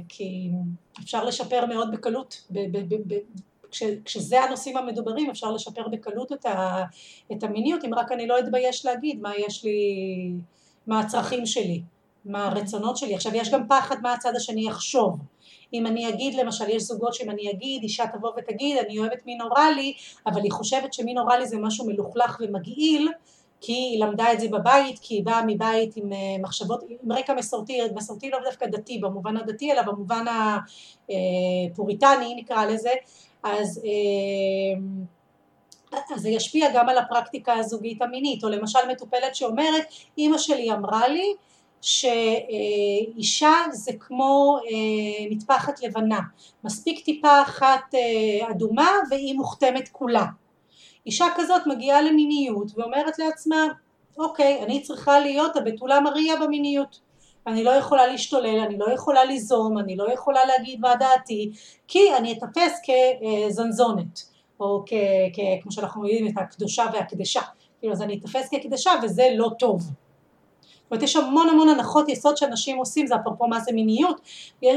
[0.10, 0.50] כי
[1.00, 2.43] אפשר לשפר מאוד בקלות
[3.71, 6.84] כש, כשזה הנושאים המדוברים אפשר לשפר בקלות את, ה,
[7.31, 10.31] את המיניות אם רק אני לא אתבייש להגיד מה יש לי,
[10.88, 11.81] מה הצרכים שלי
[12.25, 13.15] מה הרצונות שלי.
[13.15, 15.19] עכשיו יש גם פחד מה הצד השני יחשוב.
[15.73, 19.41] אם אני אגיד למשל, יש זוגות שאם אני אגיד, אישה תבוא ותגיד, אני אוהבת מין
[19.41, 19.93] אוראלי,
[20.27, 23.10] אבל היא חושבת שמין אוראלי זה משהו מלוכלך ומגעיל,
[23.62, 27.34] כי היא למדה את זה בבית, כי היא באה מבית עם אה, מחשבות, עם רקע
[27.34, 30.25] מסורתי, מסורתי לא דווקא דתי במובן הדתי, אלא במובן
[31.10, 32.91] הפוריטני נקרא לזה,
[33.43, 34.82] אז אה,
[36.15, 39.86] אז זה ישפיע גם על הפרקטיקה הזוגית המינית, או למשל מטופלת שאומרת,
[40.17, 41.34] אימא שלי אמרה לי
[41.82, 46.19] שאישה זה כמו אה, מטפחת לבנה,
[46.63, 50.25] מספיק טיפה אחת אה, אדומה והיא מוכתמת כולה.
[51.06, 53.67] אישה כזאת מגיעה למיניות ואומרת לעצמה,
[54.17, 56.99] אוקיי, אני צריכה להיות הבתולה מריה במיניות.
[57.47, 61.51] אני לא יכולה להשתולל, אני לא יכולה ליזום, אני לא יכולה להגיד מה דעתי,
[61.88, 64.21] כי אני אתפס כזנזונת,
[64.60, 64.93] או כ,
[65.34, 67.41] כ, כמו שאנחנו יודעים את הקדושה והקדשה,
[67.80, 69.82] כאילו אז אני אתפס כקדשה וזה לא טוב.
[70.91, 74.21] זאת אומרת יש המון המון הנחות יסוד שאנשים עושים, זה אפרופו מה זה מיניות,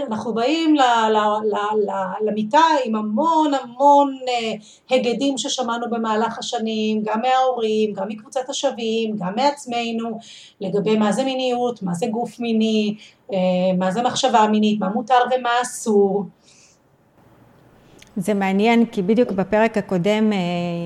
[0.06, 1.56] אנחנו באים ל, ל, ל,
[1.90, 1.90] ל,
[2.28, 9.32] למיטה עם המון המון אה, הגדים ששמענו במהלך השנים, גם מההורים, גם מקבוצת השווים, גם
[9.36, 10.18] מעצמנו,
[10.60, 12.94] לגבי מה זה מיניות, מה זה גוף מיני,
[13.32, 13.38] אה,
[13.78, 16.24] מה זה מחשבה מינית, מה מותר ומה אסור.
[18.16, 20.38] זה מעניין, כי בדיוק בפרק הקודם אה,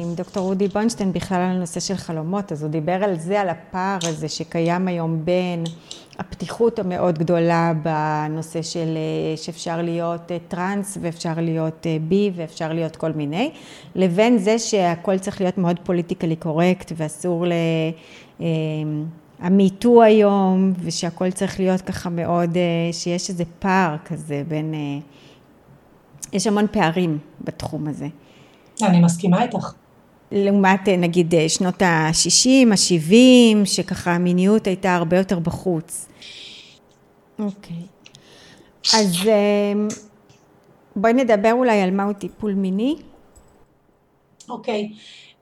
[0.02, 3.48] עם דוקטור רודי בוינשטיין בכלל על הנושא של חלומות, אז הוא דיבר על זה, על
[3.48, 5.64] הפער הזה שקיים היום בין
[6.18, 12.96] הפתיחות המאוד גדולה בנושא של אה, שאפשר להיות אה, טראנס ואפשר להיות בי ואפשר להיות
[12.96, 13.50] כל מיני,
[13.94, 17.52] לבין זה שהכל צריך להיות מאוד politically correct ואסור ל...
[19.40, 22.56] המיטו היום, ושהכל צריך להיות ככה מאוד,
[22.92, 24.74] שיש איזה פער כזה בין
[26.32, 28.06] יש המון פערים בתחום הזה.
[28.82, 29.72] אני מסכימה איתך.
[30.32, 36.08] לעומת נגיד שנות ה-60, ה-70, שככה המיניות הייתה הרבה יותר בחוץ.
[37.38, 37.76] אוקיי.
[38.94, 39.88] אז אמ,
[40.96, 42.96] בואי נדבר אולי על מהו טיפול מיני.
[44.48, 44.92] אוקיי.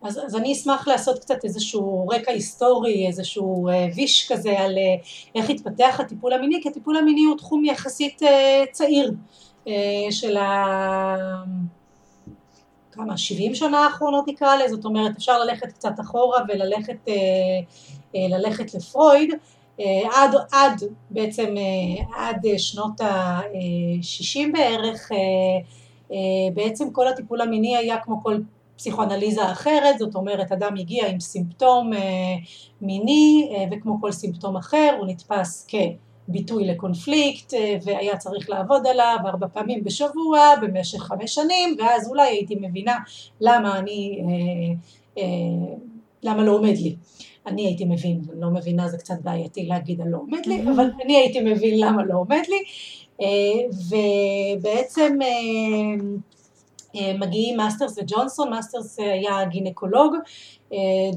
[0.02, 5.04] אז, אז אני אשמח לעשות קצת איזשהו רקע היסטורי, איזשהו אה, ויש כזה על אה,
[5.34, 9.08] איך התפתח הטיפול המיני, כי הטיפול המיני הוא תחום יחסית אה, צעיר.
[9.08, 9.14] אה,
[10.10, 11.16] של ה...
[12.96, 17.14] כמה, 70 שנה האחרונות נקרא לזה, זאת אומרת אפשר ללכת קצת אחורה וללכת אה,
[18.16, 19.34] אה, ללכת לפרויד,
[20.12, 21.54] עד, עד בעצם
[22.16, 25.10] עד שנות ה-60 בערך,
[26.54, 28.36] בעצם כל הטיפול המיני היה כמו כל
[28.76, 31.90] פסיכואנליזה אחרת, זאת אומרת אדם הגיע עם סימפטום
[32.80, 35.74] מיני וכמו כל סימפטום אחר הוא נתפס כ...
[36.28, 42.28] ביטוי לקונפליקט אה, והיה צריך לעבוד עליו ארבע פעמים בשבוע במשך חמש שנים ואז אולי
[42.28, 42.96] הייתי מבינה
[43.40, 44.74] למה אני, אה,
[45.22, 45.74] אה,
[46.22, 46.96] למה לא עומד לי.
[47.46, 51.16] אני הייתי מבין, לא מבינה זה קצת בעייתי להגיד על לא עומד לי, אבל אני
[51.16, 52.62] הייתי מבין למה לא עומד לי
[54.62, 55.18] ובעצם
[57.18, 60.16] מגיעים מאסטרס וג'ונסון, מאסטרס היה גינקולוג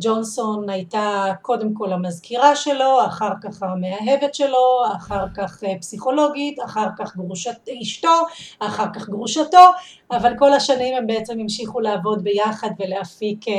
[0.02, 6.88] ג'ונסון הייתה קודם כל המזכירה שלו, אחר כך המאהבת שלו, אחר כך אה, פסיכולוגית, אחר
[6.98, 8.26] כך גרושת אשתו,
[8.60, 9.66] אחר כך גרושתו,
[10.12, 13.54] אבל כל השנים הם בעצם המשיכו לעבוד ביחד ולהפיק אה,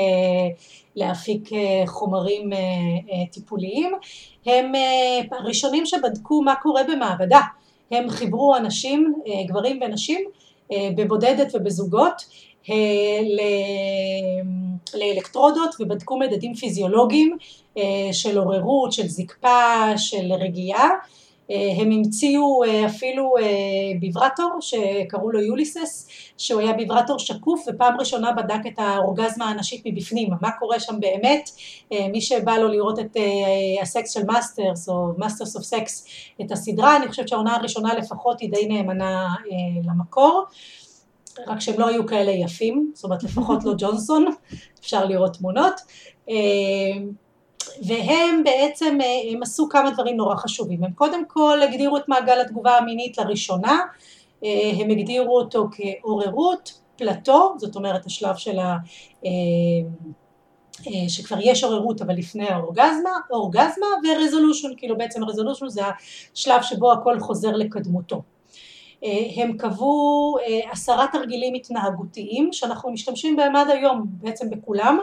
[0.97, 1.49] להפיק
[1.87, 2.51] חומרים
[3.33, 3.93] טיפוליים.
[4.47, 4.73] הם
[5.33, 7.41] הראשונים שבדקו מה קורה במעבדה,
[7.91, 9.15] הם חיברו אנשים,
[9.47, 10.25] גברים ונשים,
[10.97, 12.25] בבודדת ובזוגות
[14.95, 17.37] לאלקטרודות ובדקו מדדים פיזיולוגיים
[17.79, 20.89] אה, של עוררות, של זקפה, של רגיעה.
[21.51, 23.35] אה, הם המציאו אה, אפילו
[24.01, 30.29] ביברטור שקראו לו יוליסס, שהוא היה ביברטור שקוף ופעם ראשונה בדק את האורגזמה הנשית מבפנים,
[30.41, 31.51] מה קורה שם באמת,
[32.13, 33.17] מי שבא לו לראות את
[33.83, 36.07] הסקס של מאסטרס או Masters of Sex,
[36.41, 39.29] את הסדרה, אני חושבת שהעונה הראשונה לפחות היא די נאמנה
[39.85, 40.45] למקור.
[41.47, 44.27] רק שהם לא היו כאלה יפים, זאת אומרת לפחות לא ג'ונסון,
[44.81, 45.81] אפשר לראות תמונות.
[46.29, 46.35] אה,
[47.87, 50.85] והם בעצם, אה, הם עשו כמה דברים נורא חשובים.
[50.85, 53.81] הם קודם כל הגדירו את מעגל התגובה המינית לראשונה,
[54.45, 58.77] אה, הם הגדירו אותו כעוררות, פלטו, זאת אומרת השלב של ה...
[61.09, 65.83] שכבר יש עוררות אבל לפני האורגזמה, אורגזמה ורזולושן, כאילו בעצם הרזולושן זה
[66.35, 68.23] השלב שבו הכל חוזר לקדמותו.
[69.05, 74.99] אה, הם קבעו אה, עשרה תרגילים התנהגותיים שאנחנו משתמשים בהם עד היום בעצם בכולם.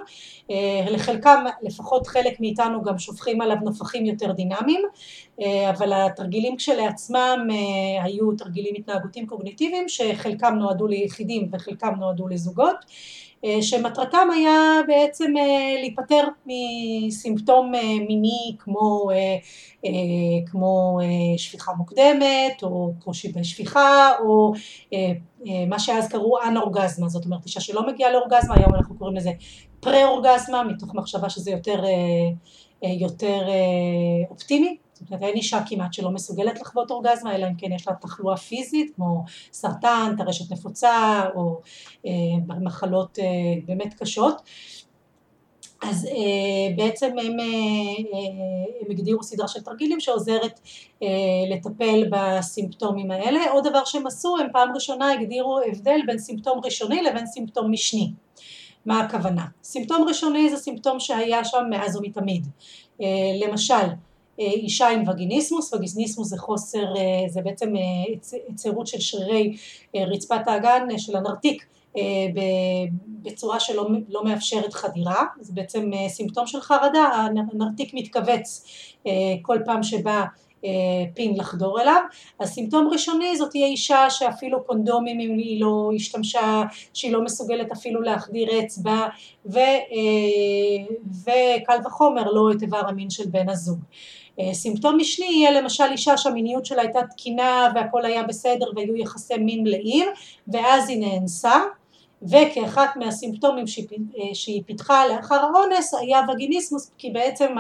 [0.52, 4.82] אה, לחלקם לפחות חלק מאיתנו גם שופכים עליו נופחים יותר דינמיים
[5.70, 7.48] אבל התרגילים כשלעצמם
[8.04, 12.86] היו תרגילים התנהגותיים קוגניטיביים שחלקם נועדו ליחידים וחלקם נועדו לזוגות
[13.62, 15.34] שמטרתם היה בעצם
[15.80, 17.72] להיפטר מסימפטום
[18.08, 19.10] מיני כמו,
[20.46, 21.00] כמו
[21.38, 24.54] שפיכה מוקדמת או קושי בשפיכה או
[25.68, 29.32] מה שאז קראו אנאורגזמה, זאת אומרת אישה שלא מגיעה לאורגזמה, היום אנחנו קוראים לזה
[29.80, 31.84] פרה-אורגזמה מתוך מחשבה שזה יותר,
[32.82, 33.42] יותר
[34.30, 37.94] אופטימי זאת אומרת אין אישה כמעט שלא מסוגלת לחוות אורגזמה אלא אם כן יש לה
[37.94, 41.62] תחלואה פיזית כמו סרטן, טרשת נפוצה או
[42.06, 42.12] אה,
[42.62, 43.26] מחלות אה,
[43.66, 44.42] באמת קשות
[45.82, 47.46] אז אה, בעצם הם, אה,
[48.82, 50.60] הם הגדירו סדרה של תרגילים שעוזרת
[51.04, 51.08] אה,
[51.50, 53.52] לטפל בסימפטומים האלה.
[53.52, 58.12] עוד דבר שהם עשו, הם פעם ראשונה הגדירו הבדל בין סימפטום ראשוני לבין סימפטום משני.
[58.86, 59.46] מה הכוונה?
[59.64, 62.48] סימפטום ראשוני זה סימפטום שהיה שם מאז ומתמיד.
[63.42, 63.88] למשל,
[64.40, 67.74] אישה עם וגיניסמוס, וגיניסמוס זה חוסר, אה, זה בעצם
[68.48, 69.58] היצרות אה, של שרירי
[69.96, 71.66] אה, רצפת האגן של הנרתיק
[73.22, 78.66] בצורה שלא לא מאפשרת חדירה, זה בעצם סימפטום של חרדה, הנרתיק מתכווץ
[79.42, 80.24] כל פעם שבא
[81.14, 82.02] פין לחדור אליו.
[82.40, 87.72] אז סימפטום ראשוני זאת תהיה אישה שאפילו קונדומים אם היא לא השתמשה, שהיא לא מסוגלת
[87.72, 89.08] אפילו להחדיר אצבע,
[89.46, 89.60] ו,
[91.24, 93.80] וקל וחומר לא את איבר המין של בן הזוג.
[94.40, 99.38] אה, סימפטום משני יהיה למשל אישה שהמיניות שלה הייתה תקינה והכל היה בסדר והיו יחסי
[99.38, 100.08] מין מלאים
[100.48, 101.60] ואז היא נאנסה
[102.22, 103.66] וכאחת מהסימפטומים
[104.34, 107.56] שהיא פיתחה לאחר האונס היה וגיניסמוס כי בעצם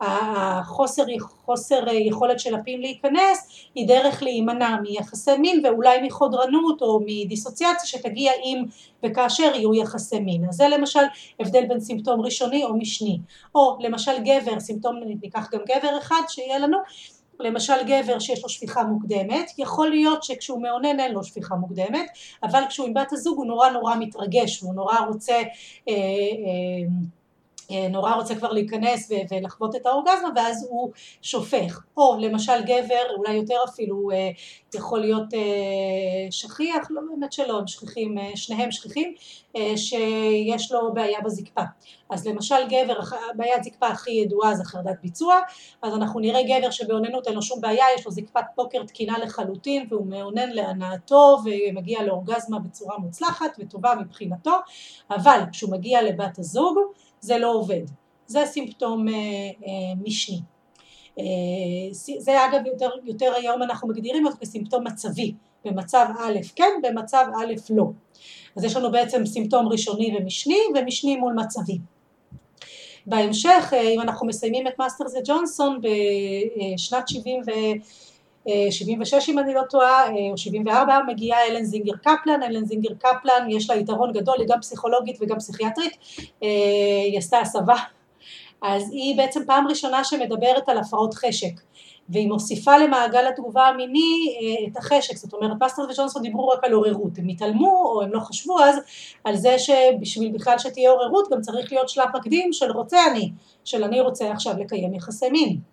[0.00, 1.04] החוסר
[1.44, 8.32] חוסר יכולת של הפים להיכנס היא דרך להימנע מיחסי מין ואולי מחודרנות או מדיסוציאציה שתגיע
[8.44, 8.64] אם
[9.04, 10.44] וכאשר יהיו יחסי מין.
[10.48, 11.02] אז זה למשל
[11.40, 13.18] הבדל בין סימפטום ראשוני או משני.
[13.54, 16.78] או למשל גבר, סימפטום ניקח גם גבר אחד שיהיה לנו
[17.40, 22.10] למשל גבר שיש לו שפיכה מוקדמת, יכול להיות שכשהוא מאונן אין לו שפיכה מוקדמת,
[22.42, 25.42] אבל כשהוא עם בת הזוג הוא נורא נורא מתרגש, הוא נורא רוצה אה,
[25.88, 26.88] אה,
[27.90, 30.90] נורא רוצה כבר להיכנס ולחוות את האורגזמה ואז הוא
[31.22, 31.80] שופך.
[31.96, 34.30] או למשל גבר אולי יותר אפילו אה,
[34.74, 39.14] יכול להיות אה, שכיח לא באמת שלא הם שכיחים שניהם שכיחים
[39.76, 41.62] שיש לו בעיה בזקפה.
[42.10, 43.00] אז למשל גבר
[43.34, 45.40] בעיית זקפה הכי ידועה זה חרדת ביצוע
[45.82, 49.86] אז אנחנו נראה גבר שבאוננות אין לו שום בעיה יש לו זקפת פוקר תקינה לחלוטין
[49.90, 54.56] והוא מאונן להנאתו ומגיע לאורגזמה בצורה מוצלחת וטובה מבחינתו
[55.10, 56.78] אבל כשהוא מגיע לבת הזוג
[57.20, 57.82] זה לא עובד.
[58.26, 60.40] זה סימפטום אה, אה, משני.
[61.18, 61.24] אה,
[62.18, 67.54] זה אגב יותר, יותר היום אנחנו מגדירים אותו כסימפטום מצבי, במצב א' כן, במצב א'
[67.70, 67.84] לא.
[68.56, 71.78] אז יש לנו בעצם סימפטום ראשוני ומשני, ומשני מול מצבי.
[73.06, 77.50] בהמשך, אם אנחנו מסיימים את מאסטרס וג'ונסון בשנת 70 ו...
[78.70, 83.70] 76 אם אני לא טועה, או 74, מגיעה אלן זינגר קפלן, אלן זינגר קפלן יש
[83.70, 85.96] לה יתרון גדול, היא גם פסיכולוגית וגם פסיכיאטרית,
[86.40, 87.76] היא עשתה הסבה,
[88.62, 91.60] אז היא בעצם פעם ראשונה שמדברת על הפרעות חשק,
[92.08, 94.36] והיא מוסיפה למעגל התגובה המיני
[94.72, 98.20] את החשק, זאת אומרת מאסטרס וג'ונסון דיברו רק על עוררות, הם התעלמו או הם לא
[98.20, 98.76] חשבו אז
[99.24, 103.30] על זה שבשביל בכלל שתהיה עוררות גם צריך להיות שלב מקדים של רוצה אני,
[103.64, 105.69] של אני רוצה עכשיו לקיים יחסי מין.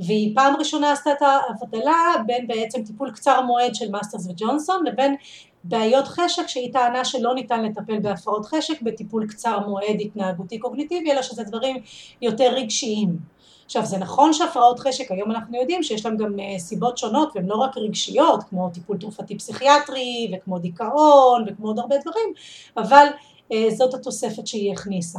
[0.00, 5.16] והיא פעם ראשונה עשתה את ההבדלה בין בעצם טיפול קצר מועד של מאסטרס וג'ונסון לבין
[5.64, 11.22] בעיות חשק שהיא טענה שלא ניתן לטפל בהפרעות חשק בטיפול קצר מועד התנהגותי קוגניטיבי אלא
[11.22, 11.76] שזה דברים
[12.22, 13.18] יותר רגשיים.
[13.64, 17.46] עכשיו זה נכון שהפרעות חשק היום אנחנו יודעים שיש להם גם אה, סיבות שונות והן
[17.46, 22.32] לא רק רגשיות כמו טיפול תרופתי פסיכיאטרי וכמו דיכאון וכמו עוד הרבה דברים
[22.76, 23.06] אבל
[23.52, 25.18] אה, זאת התוספת שהיא הכניסה.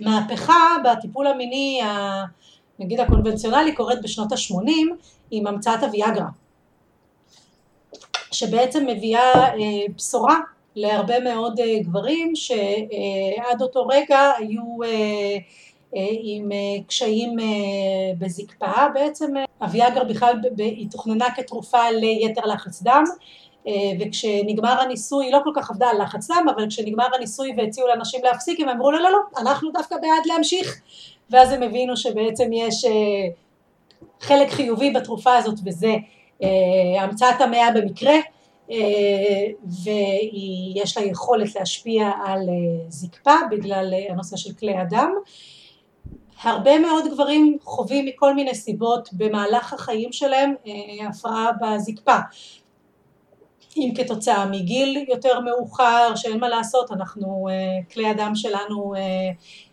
[0.00, 1.80] מהפכה בטיפול המיני
[2.80, 4.94] נגיד הקונבנציונלי קורית בשנות ה-80
[5.30, 6.26] עם המצאת הוויאגרה
[8.32, 9.54] שבעצם מביאה אה,
[9.96, 10.36] בשורה
[10.76, 15.36] להרבה מאוד אה, גברים שעד אותו רגע היו אה,
[16.22, 16.48] עם
[16.86, 17.36] קשיים
[18.18, 23.04] בזקפה בעצם הוויאגרה בכלל היא תוכננה כתרופה ליתר לחץ דם
[24.00, 28.60] וכשנגמר הניסוי, לא כל כך עבדה על לחץ דם, אבל כשנגמר הניסוי והציעו לאנשים להפסיק,
[28.60, 30.80] הם אמרו לא, לא, לא, אנחנו דווקא בעד להמשיך.
[31.30, 33.28] ואז הם הבינו שבעצם יש אה,
[34.20, 35.94] חלק חיובי בתרופה הזאת וזה
[36.42, 38.14] אה, המצאת המאה במקרה
[38.70, 38.76] אה,
[39.84, 42.40] ויש לה יכולת להשפיע על
[42.88, 45.12] זקפה בגלל הנושא של כלי הדם.
[46.42, 50.54] הרבה מאוד גברים חווים מכל מיני סיבות במהלך החיים שלהם
[51.08, 52.16] הפרעה בזקפה.
[53.76, 57.48] אם כתוצאה מגיל יותר מאוחר, שאין מה לעשות, אנחנו,
[57.92, 58.94] כלי הדם שלנו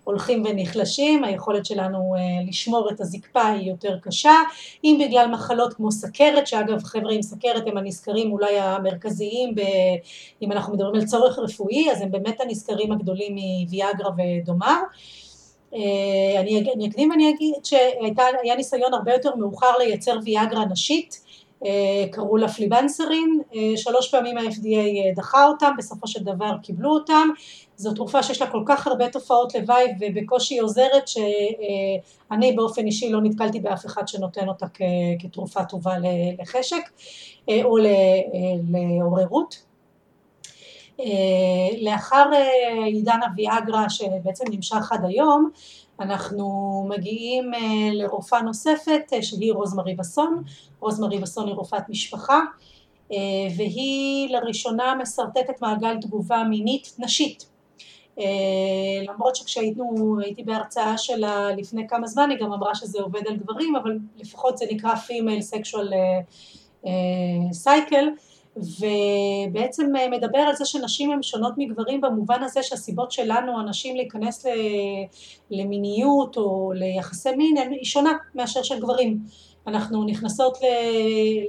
[0.07, 2.15] הולכים ונחלשים, היכולת שלנו
[2.47, 4.33] לשמור את הזקפה היא יותר קשה,
[4.83, 9.61] אם בגלל מחלות כמו סכרת, שאגב חבר'ה עם סכרת הם הנזכרים אולי המרכזיים, ב,
[10.41, 14.81] אם אנחנו מדברים על צורך רפואי, אז הם באמת הנזכרים הגדולים מוויאגרה ודומיו.
[16.39, 21.26] אני, אני אקדים ואני אגיד שהיה ניסיון הרבה יותר מאוחר לייצר ויאגרה נשית,
[22.11, 23.41] קראו לה פליבנסרין,
[23.75, 27.27] שלוש פעמים ה-FDA דחה אותם, בסופו של דבר קיבלו אותם,
[27.75, 33.21] זו תרופה שיש לה כל כך הרבה תופעות לוואי ובקושי עוזרת שאני באופן אישי לא
[33.21, 34.65] נתקלתי באף אחד שנותן אותה
[35.19, 35.93] כתרופה טובה
[36.41, 36.89] לחשק
[37.49, 37.77] או
[38.71, 39.67] לעוררות.
[41.81, 42.29] לאחר
[42.85, 45.49] עידן הוויאגרה שבעצם נמשך עד היום
[45.99, 47.51] אנחנו מגיעים
[47.93, 50.43] לרופאה נוספת שהיא רוזמרי בסון,
[50.79, 52.39] רוזמרי בסון היא רופאת משפחה
[53.57, 57.45] והיא לראשונה משרטטת מעגל תגובה מינית נשית.
[59.07, 63.97] למרות שכשהייתי בהרצאה שלה לפני כמה זמן היא גם אמרה שזה עובד על גברים אבל
[64.17, 65.93] לפחות זה נקרא Female Sexual
[67.63, 68.26] Cycle
[68.57, 74.45] ובעצם מדבר על זה שנשים הן שונות מגברים במובן הזה שהסיבות שלנו הנשים להיכנס
[75.51, 79.19] למיניות או ליחסי מין היא שונה מאשר של גברים.
[79.67, 80.57] אנחנו נכנסות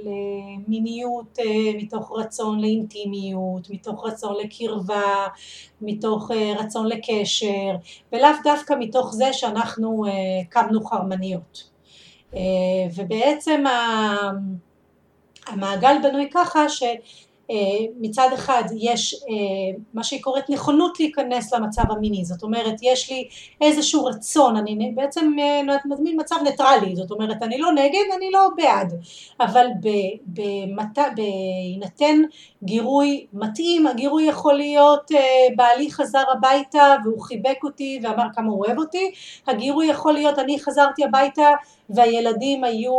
[0.05, 1.37] למיניות
[1.77, 5.27] מתוך רצון לאינטימיות, מתוך רצון לקרבה,
[5.81, 7.75] מתוך רצון לקשר
[8.13, 10.05] ולאו דווקא מתוך זה שאנחנו
[10.49, 11.69] קמנו חרמניות.
[12.95, 13.63] ובעצם
[15.49, 16.83] המעגל בנוי ככה ש
[17.99, 19.23] מצד אחד יש
[19.93, 23.27] מה שהיא קוראת נכונות להיכנס למצב המיני, זאת אומרת יש לי
[23.61, 25.35] איזשהו רצון, אני בעצם
[25.85, 28.93] מזמין מצב ניטרלי, זאת אומרת אני לא נגד, אני לא בעד,
[29.39, 29.67] אבל
[31.05, 32.21] בהינתן
[32.63, 35.11] גירוי מתאים, הגירוי יכול להיות
[35.55, 39.11] בעלי חזר הביתה והוא חיבק אותי ואמר כמה הוא אוהב אותי,
[39.47, 41.49] הגירוי יכול להיות אני חזרתי הביתה
[41.89, 42.93] והילדים היו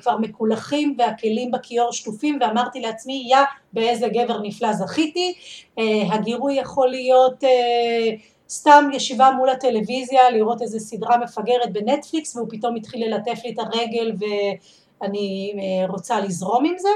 [0.00, 3.36] כבר מקולחים והכלים בכיור שטופים ואמרתי לעצמי יא
[3.72, 5.34] באיזה גבר נפלא זכיתי,
[6.12, 7.44] הגירוי יכול להיות
[8.48, 13.58] סתם ישיבה מול הטלוויזיה לראות איזה סדרה מפגרת בנטפליקס והוא פתאום התחיל ללטף לי את
[13.58, 14.12] הרגל
[15.00, 15.52] ואני
[15.88, 16.88] רוצה לזרום עם זה.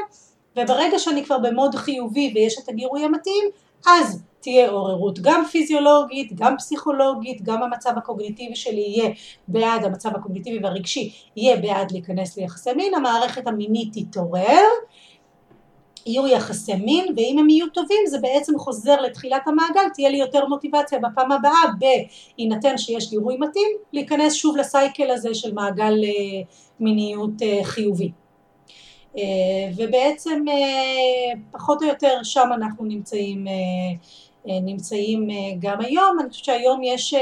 [0.56, 3.44] וברגע שאני כבר במוד חיובי ויש את הגירוי המתאים
[3.86, 9.10] אז תהיה עוררות גם פיזיולוגית, גם פסיכולוגית, גם המצב הקוגניטיבי שלי יהיה
[9.48, 14.64] בעד, המצב הקוגניטיבי והרגשי יהיה בעד להיכנס ליחסי מין, המערכת המינית תתעורר,
[16.06, 20.46] יהיו יחסי מין ואם הם יהיו טובים זה בעצם חוזר לתחילת המעגל, תהיה לי יותר
[20.46, 25.94] מוטיבציה בפעם הבאה בהינתן שיש גירוי מתאים להיכנס שוב לסייקל הזה של מעגל
[26.80, 28.10] מיניות חיובי.
[29.76, 30.44] ובעצם
[31.52, 33.46] פחות או יותר שם אנחנו נמצאים
[34.46, 35.28] נמצאים
[35.58, 37.14] גם היום, אני חושבת שהיום יש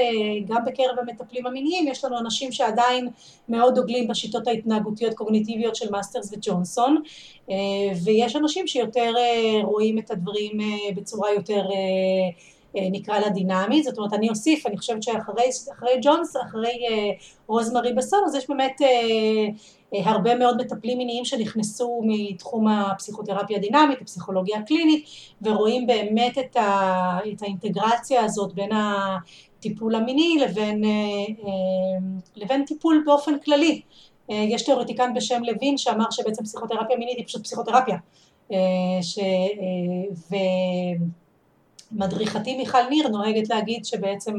[0.48, 3.08] גם בקרב המטפלים המיניים יש לנו אנשים שעדיין
[3.48, 7.02] מאוד דוגלים בשיטות ההתנהגותיות קוגניטיביות של מאסטרס וג'ונסון
[8.04, 9.12] ויש אנשים שיותר
[9.62, 10.58] רואים את הדברים
[10.96, 11.62] בצורה יותר
[12.74, 16.84] נקרא לה דינמית, זאת אומרת אני אוסיף, אני חושבת שאחרי ג'ונס, אחרי
[17.46, 18.80] רוזמרי בסון אז יש באמת
[19.92, 25.04] הרבה מאוד מטפלים מיניים שנכנסו מתחום הפסיכותרפיה הדינמית, הפסיכולוגיה הקלינית
[25.42, 26.56] ורואים באמת את
[27.42, 30.84] האינטגרציה הזאת בין הטיפול המיני לבין,
[32.36, 33.82] לבין טיפול באופן כללי.
[34.28, 37.96] יש תיאורטיקן בשם לוין שאמר שבעצם פסיכותרפיה מינית היא פשוט פסיכותרפיה
[39.02, 39.18] ש...
[41.92, 44.32] ומדריכתי מיכל ניר נוהגת להגיד שבעצם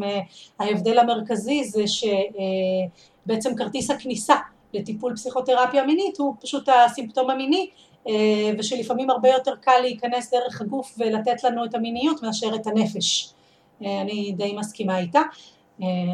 [0.60, 4.36] ההבדל המרכזי זה שבעצם כרטיס הכניסה
[4.74, 7.70] לטיפול פסיכותרפיה מינית הוא פשוט הסימפטום המיני
[8.60, 13.34] ושלפעמים הרבה יותר קל להיכנס דרך הגוף ולתת לנו את המיניות מאשר את הנפש.
[13.82, 15.22] אני די מסכימה איתה,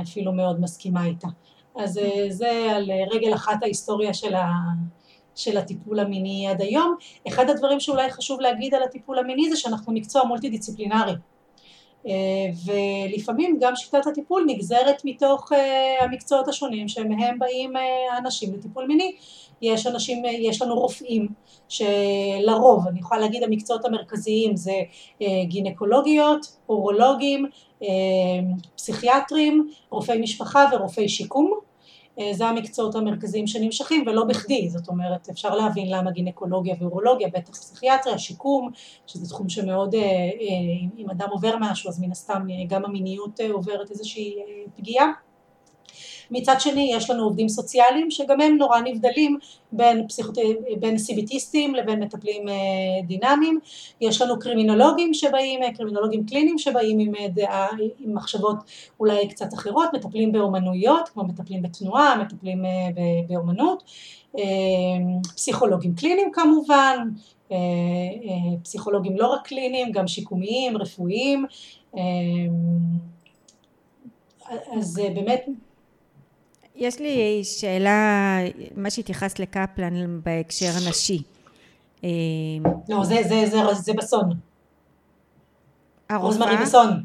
[0.01, 1.27] אפילו מאוד מסכימה איתה.
[1.75, 4.47] אז זה על רגל אחת ההיסטוריה של, ה,
[5.35, 6.95] של הטיפול המיני עד היום.
[7.27, 11.13] אחד הדברים שאולי חשוב להגיד על הטיפול המיני זה שאנחנו מקצוע מולטי דיסציפלינרי.
[12.65, 15.51] ולפעמים גם שיטת הטיפול נגזרת מתוך
[16.01, 17.73] המקצועות השונים שמהם באים
[18.11, 19.15] האנשים לטיפול מיני.
[19.61, 21.27] יש אנשים, יש לנו רופאים
[21.69, 24.73] שלרוב, אני יכולה להגיד המקצועות המרכזיים זה
[25.43, 27.45] גינקולוגיות, אורולוגים,
[28.75, 31.59] פסיכיאטרים, רופאי משפחה ורופאי שיקום
[32.31, 38.17] זה המקצועות המרכזיים שנמשכים ולא בכדי, זאת אומרת אפשר להבין למה גינקולוגיה ואורולוגיה, בטח פסיכיאטריה,
[38.17, 38.69] שיקום,
[39.07, 39.95] שזה תחום שמאוד,
[40.97, 44.35] אם אדם עובר משהו אז מן הסתם גם המיניות עוברת איזושהי
[44.75, 45.11] פגיעה
[46.31, 49.37] מצד שני יש לנו עובדים סוציאליים שגם הם נורא נבדלים
[49.71, 50.37] בין, פסיכות...
[50.79, 52.45] בין סיביטיסטים לבין מטפלים
[53.07, 53.59] דינמיים,
[54.01, 57.67] יש לנו קרימינולוגים שבאים, קרימינולוגים קליניים שבאים עם, דעה,
[57.99, 58.55] עם מחשבות
[58.99, 62.63] אולי קצת אחרות, מטפלים באומנויות כמו מטפלים בתנועה, מטפלים
[63.27, 63.83] באומנות,
[65.35, 66.97] פסיכולוגים קליניים כמובן,
[68.63, 71.45] פסיכולוגים לא רק קליניים, גם שיקומיים, רפואיים,
[74.77, 75.45] אז באמת...
[76.79, 78.37] יש לי שאלה,
[78.75, 81.23] מה שהתייחסת לקפלן בהקשר הנשי.
[82.89, 84.29] לא, זה, זה, זה, זה בסון.
[86.11, 87.03] רוזמרי בסון.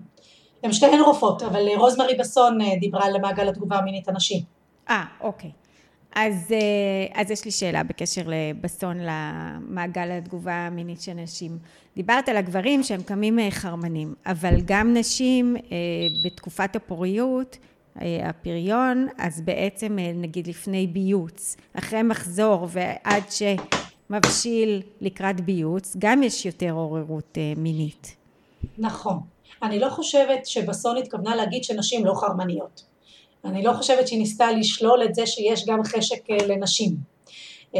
[0.62, 4.44] הן שתיהן רופאות, אבל רוזמרי בסון דיברה על מעגל התגובה המינית הנשי.
[4.90, 5.50] אה, אוקיי.
[6.14, 11.58] אז, אה, אז יש לי שאלה בקשר לבסון למעגל התגובה המינית של נשים.
[11.96, 15.62] דיברת על הגברים שהם קמים חרמנים, אבל גם נשים אה,
[16.24, 17.73] בתקופת הפוריות, אה,
[18.22, 26.70] הפריון, אז בעצם נגיד לפני ביוץ, אחרי מחזור ועד שמבשיל לקראת ביוץ, גם יש יותר
[26.70, 28.16] עוררות מינית.
[28.78, 29.20] נכון.
[29.62, 32.82] אני לא חושבת שבסון התכוונה להגיד שנשים לא חרמניות.
[33.44, 37.13] אני לא חושבת שהיא ניסתה לשלול את זה שיש גם חשק אה, לנשים.
[37.74, 37.76] Uh,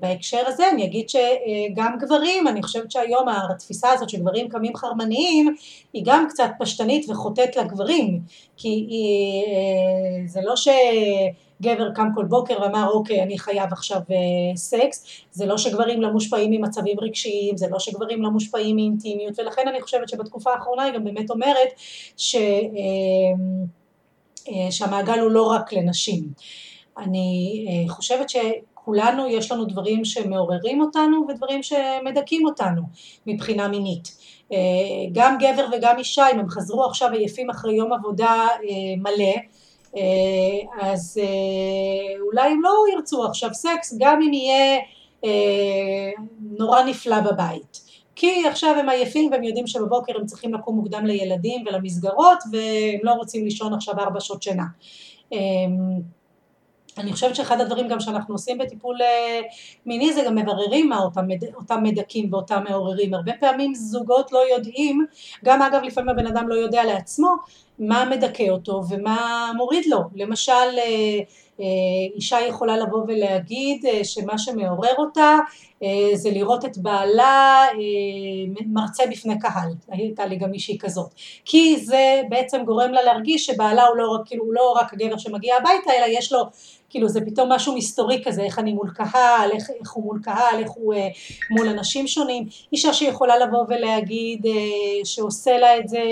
[0.00, 5.54] בהקשר הזה אני אגיד שגם גברים, אני חושבת שהיום התפיסה הזאת שגברים קמים חרמניים
[5.92, 8.20] היא גם קצת פשטנית וחוטאת לגברים,
[8.56, 14.56] כי היא, uh, זה לא שגבר קם כל בוקר ואמר אוקיי אני חייב עכשיו uh,
[14.56, 19.68] סקס, זה לא שגברים לא מושפעים ממצבים רגשיים, זה לא שגברים לא מושפעים מאינטימיות ולכן
[19.68, 21.68] אני חושבת שבתקופה האחרונה היא גם באמת אומרת
[22.16, 22.36] ש...
[22.36, 22.38] Uh,
[24.48, 26.24] אה, שהמעגל הוא לא רק לנשים.
[26.98, 28.28] אני אה, חושבת
[28.84, 32.82] שכולנו יש לנו דברים שמעוררים אותנו ודברים שמדכאים אותנו
[33.26, 34.16] מבחינה מינית.
[34.52, 34.58] אה,
[35.12, 38.46] גם גבר וגם אישה אם הם חזרו עכשיו עייפים אחרי יום עבודה
[38.98, 39.34] מלא
[40.80, 41.20] אז
[42.20, 44.78] אולי הם לא ירצו עכשיו סקס גם אם יהיה
[46.58, 47.80] נורא נפלא בבית.
[48.16, 53.12] כי עכשיו הם עייפים והם יודעים שבבוקר הם צריכים לקום מוקדם לילדים ולמסגרות והם לא
[53.12, 54.64] רוצים לישון עכשיו ארבע שעות שינה.
[56.98, 59.40] אני חושבת שאחד הדברים גם שאנחנו עושים בטיפול אה,
[59.86, 63.14] מיני זה גם מבררים מה אותם, אותם מדכאים ואותם מעוררים.
[63.14, 65.06] הרבה פעמים זוגות לא יודעים,
[65.44, 67.36] גם אגב לפעמים הבן אדם לא יודע לעצמו
[67.78, 70.00] מה מדכא אותו ומה מוריד לו.
[70.14, 71.18] למשל אה,
[72.14, 75.38] אישה יכולה לבוא ולהגיד שמה שמעורר אותה
[76.14, 77.66] זה לראות את בעלה
[78.66, 81.10] מרצה בפני קהל, הייתה לי גם מישהי כזאת,
[81.44, 85.56] כי זה בעצם גורם לה להרגיש שבעלה הוא לא, כאילו, הוא לא רק הגבר שמגיע
[85.56, 86.44] הביתה אלא יש לו
[86.94, 90.58] כאילו זה פתאום משהו מסתורי כזה, איך אני מול קהל, איך, איך הוא מול קהל,
[90.58, 91.08] איך הוא אה,
[91.50, 94.52] מול אנשים שונים, אישה שיכולה לבוא ולהגיד אה,
[95.04, 96.02] שעושה לה את זה,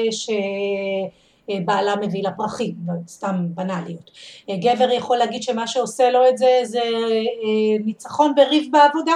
[1.51, 2.75] שבעלה מביא לה פרחים,
[3.09, 4.11] סתם בנאליות.
[4.51, 9.15] אה, גבר יכול להגיד שמה שעושה לו את זה זה אה, ניצחון בריב בעבודה.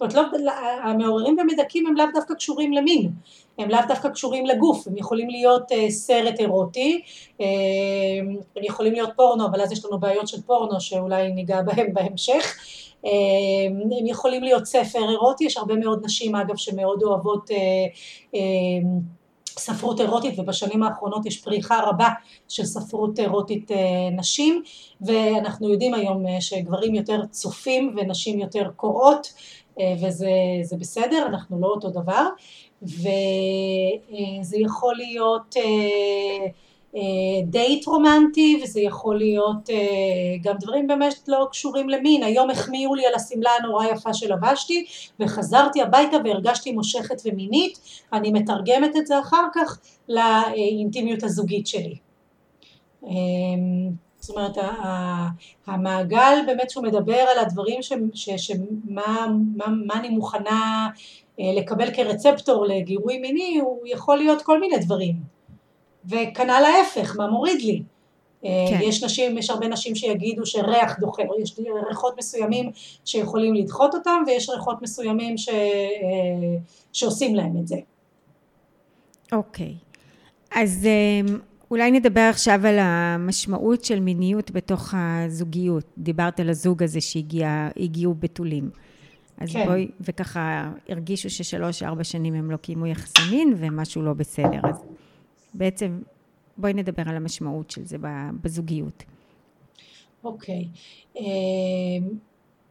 [0.00, 0.52] זאת אומרת, לא,
[0.82, 3.10] המעוררים ומדכאים הם לאו דווקא קשורים למין,
[3.58, 7.00] הם לאו דווקא קשורים לגוף, הם יכולים להיות uh, סרט אירוטי,
[7.38, 7.42] uh,
[8.56, 12.56] הם יכולים להיות פורנו, אבל אז יש לנו בעיות של פורנו שאולי ניגע בהם בהמשך,
[13.04, 13.08] uh,
[14.00, 17.54] הם יכולים להיות ספר אירוטי, יש הרבה מאוד נשים אגב שמאוד אוהבות uh,
[18.34, 18.38] uh,
[19.58, 22.08] ספרות אירוטית ובשנים האחרונות יש פריחה רבה
[22.48, 23.70] של ספרות אירוטית
[24.12, 24.62] נשים
[25.00, 29.32] ואנחנו יודעים היום שגברים יותר צופים ונשים יותר קוראות
[30.02, 32.26] וזה בסדר, אנחנו לא אותו דבר
[32.82, 36.46] וזה יכול להיות אה, אה,
[37.44, 39.76] דייט רומנטי וזה יכול להיות אה,
[40.42, 42.22] גם דברים באמת לא קשורים למין.
[42.22, 44.86] היום החמיאו לי על השמלה הנורא יפה שלבשתי
[45.20, 47.78] וחזרתי הביתה והרגשתי מושכת ומינית.
[48.12, 49.78] אני מתרגמת את זה אחר כך
[50.08, 51.96] לאינטימיות הזוגית שלי.
[54.20, 54.56] זאת אומרת
[55.66, 59.26] המעגל באמת שהוא מדבר על הדברים שמה
[59.94, 60.88] אני מוכנה
[61.40, 65.37] אה, לקבל כרצפטור לגירוי מיני הוא יכול להיות כל מיני דברים
[66.06, 67.82] וכנ"ל ההפך מה מוריד לי
[68.44, 68.78] אה, כן.
[68.82, 72.70] יש נשים, יש הרבה נשים שיגידו שריח דוחה, יש ריחות מסוימים
[73.04, 75.48] שיכולים לדחות אותם ויש ריחות מסוימים ש...
[75.48, 75.54] אה,
[76.92, 77.76] שעושים להם את זה.
[79.32, 79.74] אוקיי,
[80.50, 80.88] אז
[81.70, 85.84] אולי נדבר עכשיו על המשמעות של מיניות בתוך הזוגיות.
[85.98, 88.70] דיברת על הזוג הזה שהגיעו בתולים.
[89.38, 89.66] אז כן.
[89.66, 94.60] בואי, וככה הרגישו ששלוש, ארבע שנים הם לא קיימו יחסי מין ומשהו לא בסדר.
[94.64, 94.84] אז
[95.54, 96.00] בעצם
[96.56, 97.96] בואי נדבר על המשמעות של זה
[98.42, 99.04] בזוגיות.
[100.24, 100.68] אוקיי.
[101.16, 101.22] אמ,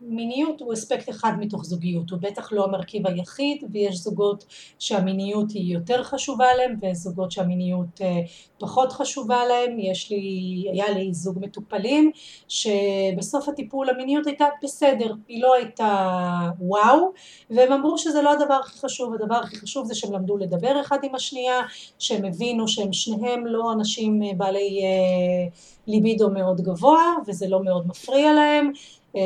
[0.02, 4.46] מיניות הוא אספקט אחד מתוך זוגיות, הוא בטח לא המרכיב היחיד ויש זוגות
[4.80, 8.20] שהמיניות היא יותר חשובה להם ויש זוגות שהמיניות אה,
[8.60, 12.12] פחות חשובה להם, יש לי, היה לי זוג מטופלים
[12.48, 17.12] שבסוף הטיפול המיניות הייתה בסדר, היא לא הייתה וואו
[17.50, 20.98] והם אמרו שזה לא הדבר הכי חשוב, הדבר הכי חשוב זה שהם למדו לדבר אחד
[21.04, 21.62] עם השנייה,
[22.00, 25.50] שהם הבינו שהם שניהם לא אנשים אה, בעלי אה,
[25.88, 28.72] ליבידו מאוד גבוה וזה לא מאוד מפריע להם
[29.18, 29.22] ו...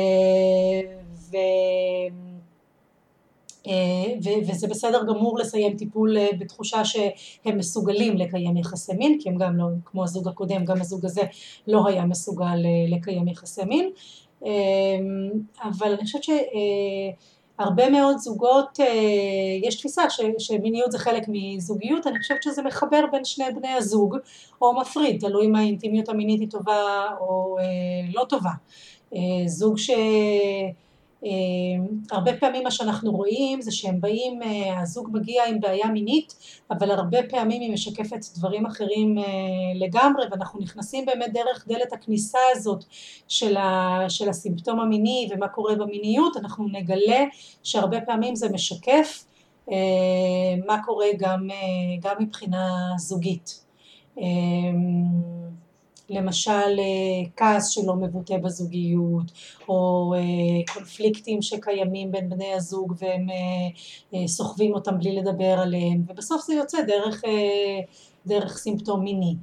[1.30, 1.36] ו...
[4.48, 9.56] וזה בסדר גמור לסיים טיפול אה, בתחושה שהם מסוגלים לקיים יחסי מין, כי הם גם
[9.56, 11.22] לא, כמו הזוג הקודם, גם הזוג הזה
[11.66, 13.90] לא היה מסוגל אה, לקיים יחסי מין,
[15.62, 18.86] אבל אני חושבת שהרבה מאוד זוגות, אה,
[19.62, 20.20] יש תפיסה ש...
[20.38, 24.16] שמיניות זה חלק מזוגיות, אני חושבת שזה מחבר בין שני בני הזוג,
[24.62, 27.56] או מפריד, תלוי אם האינטימיות המינית היא טובה או
[28.14, 28.50] לא טובה.
[29.14, 30.72] אה, זוג שהרבה
[32.30, 36.34] אה, פעמים מה שאנחנו רואים זה שהם באים, אה, הזוג מגיע עם בעיה מינית
[36.70, 39.16] אבל הרבה פעמים היא משקפת דברים אחרים
[39.74, 42.84] לגמרי ואנחנו נכנסים באמת דרך דלת הכניסה הזאת
[43.28, 47.24] של, ה, של הסימפטום המיני ומה קורה במיניות אנחנו נגלה
[47.62, 49.24] שהרבה פעמים זה משקף
[50.66, 51.48] מה קורה גם,
[52.00, 53.64] גם מבחינה זוגית
[56.12, 59.32] למשל אה, כעס שלא מבוטא בזוגיות
[59.68, 63.26] או אה, קונפליקטים שקיימים בין בני הזוג והם
[64.14, 67.22] אה, סוחבים אותם בלי לדבר עליהם ובסוף זה יוצא דרך,
[68.26, 69.34] דרך סימפטום מיני.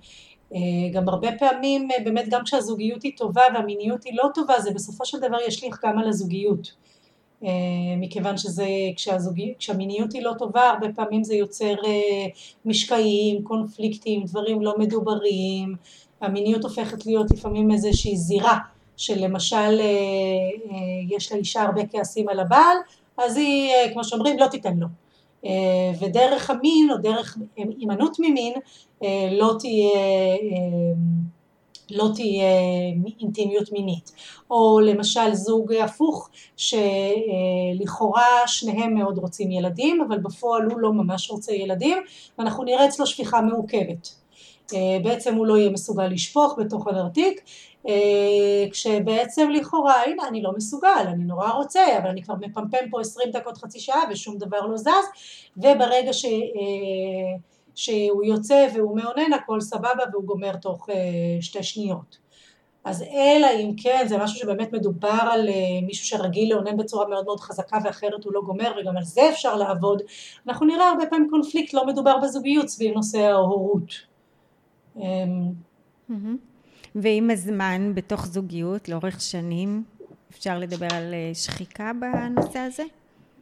[0.93, 5.19] גם הרבה פעמים באמת גם כשהזוגיות היא טובה והמיניות היא לא טובה זה בסופו של
[5.19, 6.71] דבר ישליך גם על הזוגיות.
[7.97, 11.75] מכיוון שזה כשהזוגיות, כשהמיניות היא לא טובה הרבה פעמים זה יוצר
[12.65, 15.75] משקעים, קונפליקטים, דברים לא מדוברים
[16.21, 18.57] המיניות הופכת להיות לפעמים איזושהי זירה
[18.97, 20.77] שלמשל אה, אה,
[21.09, 22.77] יש לאישה הרבה כעסים על הבעל
[23.17, 24.87] אז היא אה, כמו שאומרים לא תיתן לו.
[25.99, 28.53] ודרך המין או דרך הימנעות ממין
[29.31, 29.99] לא תהיה
[31.91, 32.45] לא תהיה
[33.21, 34.11] אינטימיות מינית.
[34.51, 41.53] או למשל זוג הפוך שלכאורה שניהם מאוד רוצים ילדים אבל בפועל הוא לא ממש רוצה
[41.53, 41.97] ילדים
[42.37, 44.15] ואנחנו נראה אצלו שפיכה מעוכבת
[45.03, 47.41] בעצם הוא לא יהיה מסוגל לשפוך בתוך הנרתיק
[47.87, 53.01] אה, כשבעצם לכאורה הנה אני לא מסוגל אני נורא רוצה אבל אני כבר מפמפם פה
[53.01, 54.89] עשרים דקות חצי שעה ושום דבר לא זז
[55.57, 56.31] וברגע ש, אה,
[57.75, 60.87] שהוא יוצא והוא מאונן הכל סבבה והוא גומר תוך
[61.41, 62.29] שתי שניות.
[62.83, 65.49] אז אלא אם כן זה משהו שבאמת מדובר על
[65.81, 69.55] מישהו שרגיל לאונן בצורה מאוד מאוד חזקה ואחרת הוא לא גומר וגם על זה אפשר
[69.55, 70.01] לעבוד
[70.47, 74.08] אנחנו נראה הרבה פעמים קונפליקט לא מדובר בזוגיות סביב נושא ההורות
[76.95, 79.83] ועם הזמן, בתוך זוגיות, לאורך שנים,
[80.31, 82.83] אפשר לדבר על אה, שחיקה בנושא הזה?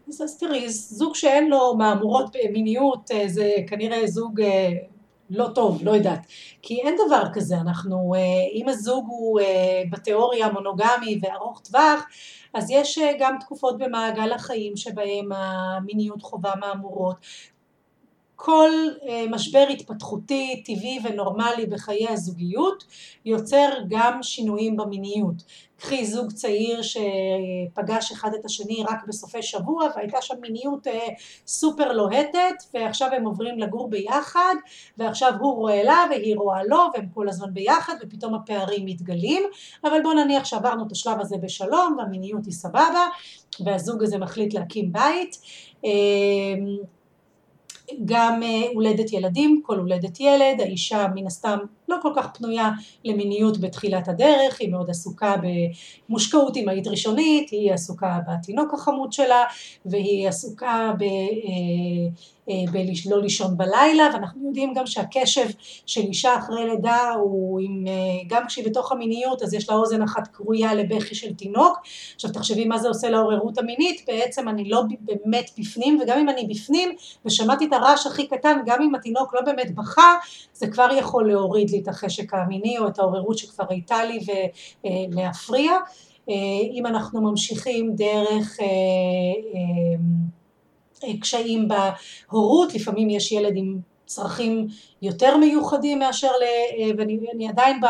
[0.08, 4.70] אז, אז תראי, זוג שאין לו מהמורות מיניות אה, זה כנראה זוג אה,
[5.30, 6.20] לא טוב, לא יודעת.
[6.62, 8.14] כי אין דבר כזה, אנחנו,
[8.54, 9.40] אם הזוג הוא
[9.92, 12.06] בתיאוריה מונוגמי וארוך טווח,
[12.54, 17.16] אז יש גם תקופות במעגל החיים שבהם המיניות חובה מהמורות,
[18.40, 18.70] כל
[19.10, 22.84] אה, משבר התפתחותי טבעי ונורמלי בחיי הזוגיות
[23.26, 25.44] יוצר גם שינויים במיניות.
[25.78, 31.08] קחי זוג צעיר שפגש אחד את השני רק בסופי שבוע והייתה שם מיניות אה,
[31.48, 34.56] סופר לוהטת ועכשיו הם עוברים לגור ביחד
[34.98, 39.44] ועכשיו הוא רואה לה והיא רואה לו והם כל הזמן ביחד ופתאום הפערים מתגלים
[39.84, 43.08] אבל בוא נניח שעברנו את השלב הזה בשלום והמיניות היא סבבה
[43.66, 45.38] והזוג הזה מחליט להקים בית
[45.86, 45.90] אה,
[48.06, 51.58] גם אה, הולדת ילדים, כל הולדת ילד, האישה מן הסתם
[51.88, 52.70] לא כל כך פנויה
[53.06, 55.36] למיניות בתחילת הדרך, היא מאוד עסוקה
[56.10, 59.44] במושקעות אמהית ראשונית, היא עסוקה בתינוק החמוד שלה
[59.86, 61.04] והיא עסוקה ב...
[62.50, 62.72] אה, אה,
[63.06, 65.48] בלא לישון בלילה ואנחנו יודעים גם שהקשב
[65.86, 67.86] של אישה אחרי לידה הוא עם,
[68.28, 71.78] גם כשהיא בתוך המיניות אז יש לה אוזן אחת כרויה לבכי של תינוק
[72.16, 76.48] עכשיו תחשבי מה זה עושה לעוררות המינית בעצם אני לא באמת בפנים וגם אם אני
[76.50, 76.90] בפנים
[77.26, 80.16] ושמעתי את הרעש הכי קטן גם אם התינוק לא באמת בכה
[80.54, 84.20] זה כבר יכול להוריד לי את החשק המיני או את העוררות שכבר הייתה לי
[84.84, 85.72] ולהפריע.
[86.30, 86.34] אה,
[86.74, 90.00] אם אנחנו ממשיכים דרך אה, אה,
[91.22, 94.68] קשיים בהורות, לפעמים יש ילד עם צרכים
[95.02, 96.44] יותר מיוחדים מאשר, ל...
[96.98, 97.86] ואני עדיין ב...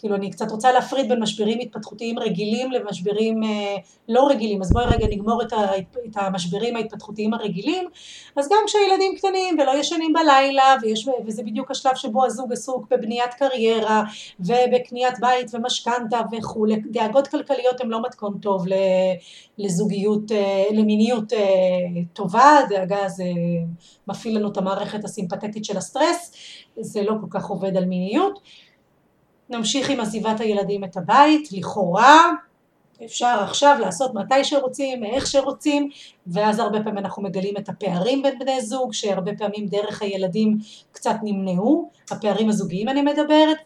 [0.00, 3.76] כאילו אני קצת רוצה להפריד בין משברים התפתחותיים רגילים למשברים אה,
[4.08, 7.88] לא רגילים, אז בואי רגע נגמור את, ה, את המשברים ההתפתחותיים הרגילים,
[8.36, 13.34] אז גם כשהילדים קטנים ולא ישנים בלילה, ויש, וזה בדיוק השלב שבו הזוג עסוק בבניית
[13.34, 14.02] קריירה
[14.40, 18.64] ובקניית בית ומשכנתה וכולי, דאגות כלכליות הן לא מתכון טוב
[19.58, 21.38] לזוגיות, אה, למיניות אה,
[22.12, 23.24] טובה, דאגה זה
[24.08, 26.32] מפעיל לנו את המערכת הסימפתטית של הסטרס,
[26.80, 28.40] זה לא כל כך עובד על מיניות.
[29.50, 32.30] נמשיך עם עזיבת הילדים את הבית, לכאורה
[33.04, 35.88] אפשר עכשיו לעשות מתי שרוצים, איך שרוצים,
[36.26, 40.58] ואז הרבה פעמים אנחנו מגלים את הפערים בין בני זוג, שהרבה פעמים דרך הילדים
[40.92, 43.56] קצת נמנעו, הפערים הזוגיים אני מדברת,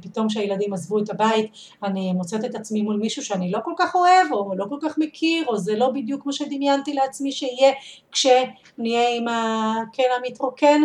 [0.00, 1.50] ופתאום כשהילדים עזבו את הבית
[1.82, 4.98] אני מוצאת את עצמי מול מישהו שאני לא כל כך אוהב, או לא כל כך
[4.98, 7.72] מכיר, או זה לא בדיוק מה שדמיינתי לעצמי שיהיה
[8.12, 10.82] כשנהיה עם הקן המתרוקן,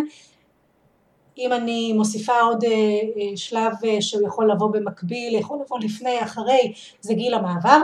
[1.40, 6.24] אם אני מוסיפה עוד אה, אה, שלב אה, שהוא יכול לבוא במקביל, יכול לבוא לפני,
[6.24, 7.82] אחרי, זה גיל המעבר.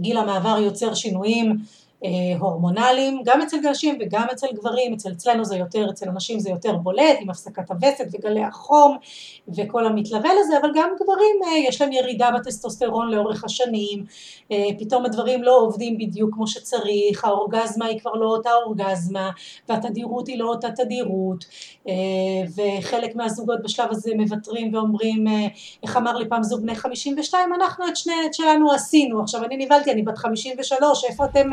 [0.00, 1.56] גיל המעבר יוצר שינויים
[2.38, 6.76] הורמונליים, גם אצל נשים וגם אצל גברים, אצל אצלנו זה יותר, אצל הנשים זה יותר
[6.76, 8.96] בולט, עם הפסקת הווסת וגלי החום
[9.56, 14.04] וכל המתלווה לזה, אבל גם גברים אה, יש להם ירידה בטסטוסטרון לאורך השנים,
[14.52, 19.30] אה, פתאום הדברים לא עובדים בדיוק כמו שצריך, האורגזמה היא כבר לא אותה אורגזמה,
[19.68, 21.44] והתדירות היא לא אותה תדירות,
[22.56, 25.24] וחלק מהזוגות בשלב הזה מוותרים ואומרים,
[25.82, 29.64] איך אמר לי פעם זוג בני 52, אנחנו את שני את שלנו עשינו, עכשיו אני
[29.64, 31.50] נבהלתי, אני בת 53, איפה אתם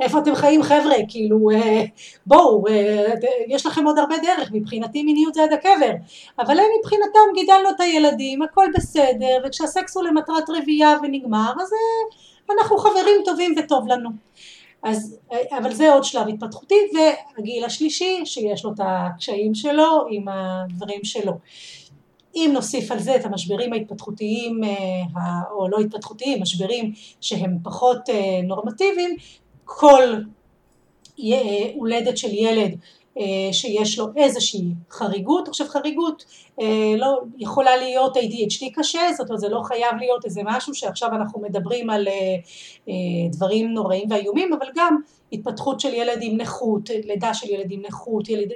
[0.00, 1.84] איפה אתם חיים חבר'ה, כאילו אה,
[2.26, 3.14] בואו, אה,
[3.48, 5.92] יש לכם עוד הרבה דרך, מבחינתי מיניות זה עד הקבר,
[6.38, 12.54] אבל הם מבחינתם גידלנו את הילדים, הכל בסדר, וכשהסקס הוא למטרת רבייה ונגמר, אז אה,
[12.58, 14.10] אנחנו חברים טובים וטוב לנו.
[14.82, 15.18] אז,
[15.58, 21.32] אבל זה עוד שלב התפתחותי, והגיל השלישי שיש לו את הקשיים שלו עם הדברים שלו.
[22.34, 24.60] אם נוסיף על זה את המשברים ההתפתחותיים
[25.50, 27.98] או לא התפתחותיים, משברים שהם פחות
[28.44, 29.16] נורמטיביים,
[29.66, 30.14] כל
[31.74, 32.76] הולדת של ילד
[33.18, 36.24] אה, שיש לו איזושהי חריגות, עכשיו חריגות
[36.60, 41.08] אה, לא יכולה להיות ADHD קשה, זאת אומרת זה לא חייב להיות איזה משהו שעכשיו
[41.08, 42.92] אנחנו מדברים על אה,
[43.30, 44.96] דברים נוראים ואיומים, אבל גם
[45.32, 48.48] התפתחות של ילד עם נכות, לידה של ילד עם נכות, ילד,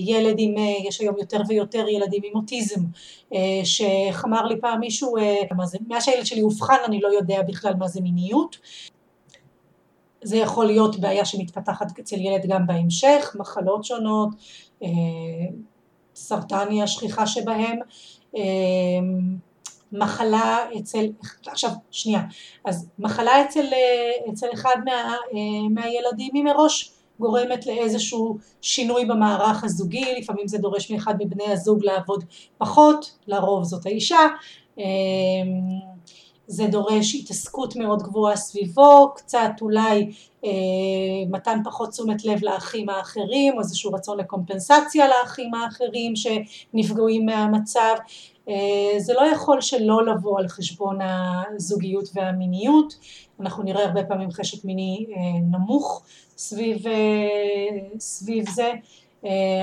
[0.00, 0.54] ילד עם,
[0.88, 2.80] יש היום יותר ויותר ילדים עם אוטיזם,
[3.64, 5.14] שאיך אמר לי פעם מישהו,
[5.88, 8.56] מאז שהילד שלי אובחן אני לא יודע בכלל מה זה מיניות,
[10.22, 14.28] זה יכול להיות בעיה שמתפתחת אצל ילד גם בהמשך, מחלות שונות,
[14.82, 14.88] אה,
[16.14, 17.78] סרטן היא השכיחה שבהם,
[18.36, 18.42] אה,
[19.92, 21.06] מחלה אצל,
[21.46, 22.22] עכשיו שנייה,
[22.64, 25.14] אז מחלה אצל, אה, אצל אחד מה,
[25.70, 32.24] מהילדים היא מראש גורמת לאיזשהו שינוי במערך הזוגי, לפעמים זה דורש מאחד מבני הזוג לעבוד
[32.58, 34.26] פחות, לרוב זאת האישה,
[36.46, 40.12] זה דורש התעסקות מאוד גבוהה סביבו, קצת אולי
[40.44, 40.50] אה,
[41.30, 47.94] מתן פחות תשומת לב לאחים האחרים, או איזשהו רצון לקומפנסציה לאחים האחרים שנפגעים מהמצב,
[48.48, 48.54] אה,
[48.98, 52.94] זה לא יכול שלא לבוא על חשבון הזוגיות והמיניות,
[53.40, 56.02] אנחנו נראה הרבה פעמים חשק מיני אה, נמוך
[56.36, 58.72] סביב, אה, סביב זה, אה,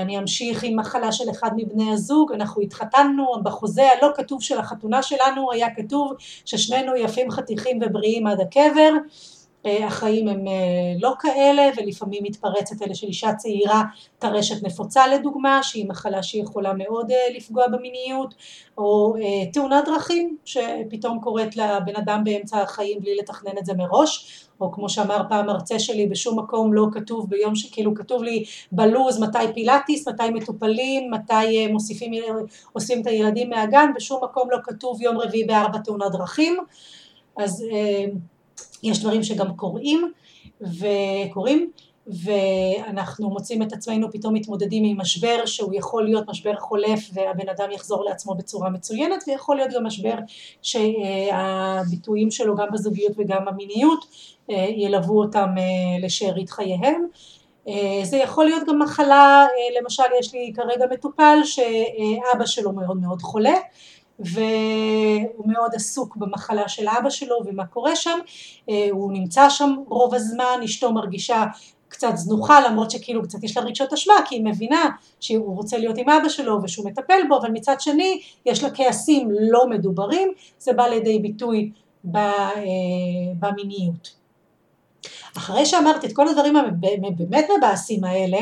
[0.02, 5.02] אני אמשיך עם מחלה של אחד מבני הזוג, אנחנו התחתנו, בחוזה הלא כתוב של החתונה
[5.02, 6.12] שלנו היה כתוב
[6.44, 10.52] ששנינו יפים חתיכים ובריאים עד הקבר, אה, החיים הם אה,
[11.00, 13.82] לא כאלה ולפעמים מתפרצת אלה של אישה צעירה
[14.18, 18.34] טרשת נפוצה לדוגמה שהיא מחלה שיכולה מאוד לפגוע במיניות
[18.78, 19.14] או
[19.52, 24.88] תאונת דרכים שפתאום קורית לבן אדם באמצע החיים בלי לתכנן את זה מראש או כמו
[24.88, 30.08] שאמר פעם מרצה שלי, בשום מקום לא כתוב ביום שכאילו כתוב לי בלוז מתי פילאטיס,
[30.08, 31.34] מתי מטופלים, מתי
[31.66, 32.12] אה, מוסיפים,
[32.74, 36.56] אוספים את הילדים מהגן, בשום מקום לא כתוב יום רביעי בארבע תאונת דרכים,
[37.36, 38.04] אז אה,
[38.82, 40.12] יש דברים שגם קורים
[40.60, 41.70] וקורים
[42.06, 47.70] ואנחנו מוצאים את עצמנו פתאום מתמודדים עם משבר שהוא יכול להיות משבר חולף והבן אדם
[47.70, 50.14] יחזור לעצמו בצורה מצוינת ויכול להיות גם משבר
[50.62, 54.04] שהביטויים שלו גם בזוגיות וגם במיניות
[54.50, 57.06] אה, ילוו אותם אה, לשארית חייהם.
[57.68, 59.46] אה, זה יכול להיות גם מחלה,
[59.80, 63.54] למשל יש לי כרגע מטופל שאבא שלו מאוד מאוד חולה
[64.20, 68.18] והוא מאוד עסוק במחלה של אבא שלו ומה קורה שם,
[68.90, 71.44] הוא נמצא שם רוב הזמן, אשתו מרגישה
[71.90, 74.88] קצת זנוחה למרות שכאילו קצת יש לה רגשות אשמה כי היא מבינה
[75.20, 79.28] שהוא רוצה להיות עם אבא שלו ושהוא מטפל בו אבל מצד שני יש לה כעסים
[79.50, 80.32] לא מדוברים.
[80.58, 81.70] זה בא לידי ביטוי
[83.40, 84.19] במיניות
[85.36, 88.38] אחרי שאמרתי את כל הדברים הבאמת מבאסים האלה,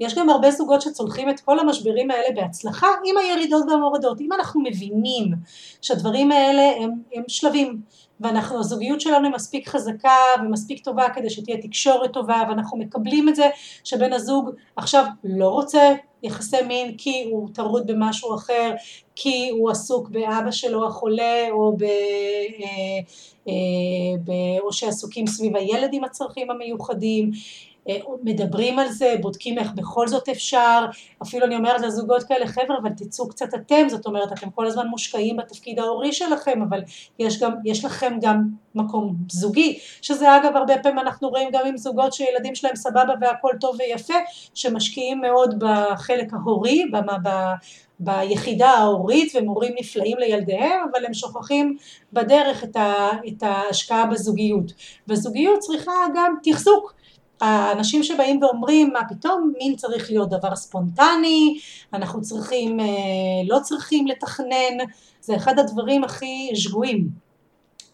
[0.00, 4.20] יש גם הרבה זוגות שצולחים את כל המשברים האלה בהצלחה עם הירידות והמורדות.
[4.20, 5.34] אם אנחנו מבינים
[5.82, 7.80] שהדברים האלה הם, הם שלבים,
[8.20, 13.36] ואנחנו, הזוגיות שלנו היא מספיק חזקה ומספיק טובה כדי שתהיה תקשורת טובה, ואנחנו מקבלים את
[13.36, 13.48] זה
[13.84, 18.70] שבן הזוג עכשיו לא רוצה יחסי מין כי הוא טרוד במשהו אחר,
[19.16, 22.98] כי הוא עסוק באבא שלו החולה או, ב, אה,
[23.48, 23.52] אה,
[24.24, 27.30] ב, או שעסוקים סביב הילד עם הצרכים המיוחדים,
[28.22, 30.86] מדברים על זה, בודקים איך בכל זאת אפשר,
[31.22, 34.86] אפילו אני אומרת לזוגות כאלה, חבר'ה, אבל תצאו קצת אתם, זאת אומרת, אתם כל הזמן
[34.86, 36.80] מושקעים בתפקיד ההורי שלכם, אבל
[37.18, 38.42] יש, גם, יש לכם גם
[38.74, 43.52] מקום זוגי, שזה אגב הרבה פעמים אנחנו רואים גם עם זוגות שילדים שלהם סבבה והכל
[43.60, 44.14] טוב ויפה,
[44.54, 47.28] שמשקיעים מאוד בחלק ההורי, במה, ב,
[48.00, 51.76] ביחידה ההורית והם הורים נפלאים לילדיהם אבל הם שוכחים
[52.12, 54.72] בדרך את, ה, את ההשקעה בזוגיות.
[55.08, 56.99] וזוגיות צריכה גם תחזוק
[57.40, 61.58] האנשים שבאים ואומרים מה פתאום מין צריך להיות דבר ספונטני,
[61.92, 62.86] אנחנו צריכים, אה,
[63.48, 64.76] לא צריכים לתכנן,
[65.20, 67.08] זה אחד הדברים הכי שגויים.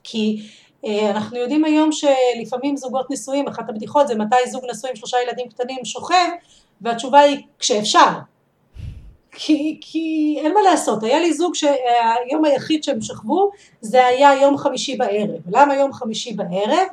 [0.03, 0.43] כי
[0.87, 5.17] אה, אנחנו יודעים היום שלפעמים זוגות נשואים, אחת הבדיחות זה מתי זוג נשוי עם שלושה
[5.27, 6.29] ילדים קטנים שוכב,
[6.81, 8.11] והתשובה היא כשאפשר.
[9.33, 14.59] כי, כי אין מה לעשות, היה לי זוג שהיום היחיד שהם שכבו זה היה יום
[14.59, 15.41] חמישי בערב.
[15.49, 16.87] למה יום חמישי בערב?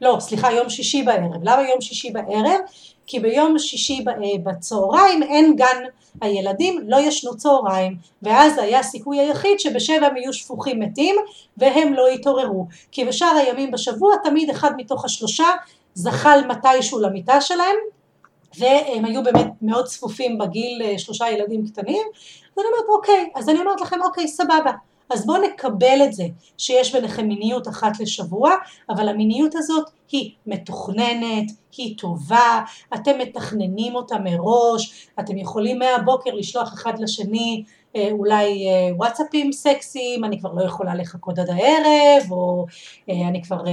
[0.00, 1.42] לא, סליחה, יום שישי בערב.
[1.42, 2.60] למה יום שישי בערב?
[3.06, 4.04] כי ביום שישי
[4.44, 5.82] בצהריים אין גן
[6.20, 11.16] הילדים, לא ישנו צהריים, ואז היה הסיכוי היחיד שבשבע הם יהיו שפוכים מתים
[11.56, 12.66] והם לא יתעוררו.
[12.92, 15.46] כי בשאר הימים בשבוע תמיד אחד מתוך השלושה
[15.94, 17.76] זחל מתישהו למיטה שלהם,
[18.58, 22.06] והם היו באמת מאוד צפופים בגיל אה, שלושה ילדים קטנים,
[22.56, 24.72] ואני אומרת אוקיי, אז אני אומרת לכם אוקיי סבבה,
[25.10, 26.24] אז בואו נקבל את זה
[26.58, 28.50] שיש ביניכם מיניות אחת לשבוע,
[28.90, 32.62] אבל המיניות הזאת היא מתוכננת, היא טובה,
[32.94, 37.64] אתם מתכננים אותה מראש, אתם יכולים מהבוקר לשלוח אחד לשני
[38.10, 42.66] אולי אה, וואטסאפים סקסיים, אני כבר לא יכולה לחכות עד הערב, או
[43.10, 43.64] אה, אני כבר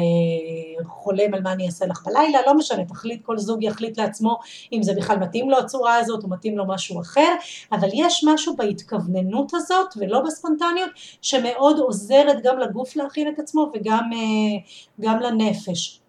[0.85, 4.39] חולם על מה אני אעשה לך בלילה, לא משנה, תחליט, כל זוג יחליט לעצמו
[4.73, 7.35] אם זה בכלל מתאים לו הצורה הזאת או מתאים לו משהו אחר,
[7.71, 10.89] אבל יש משהו בהתכווננות הזאת ולא בספונטניות
[11.21, 15.99] שמאוד עוזרת גם לגוף להכין את עצמו וגם לנפש.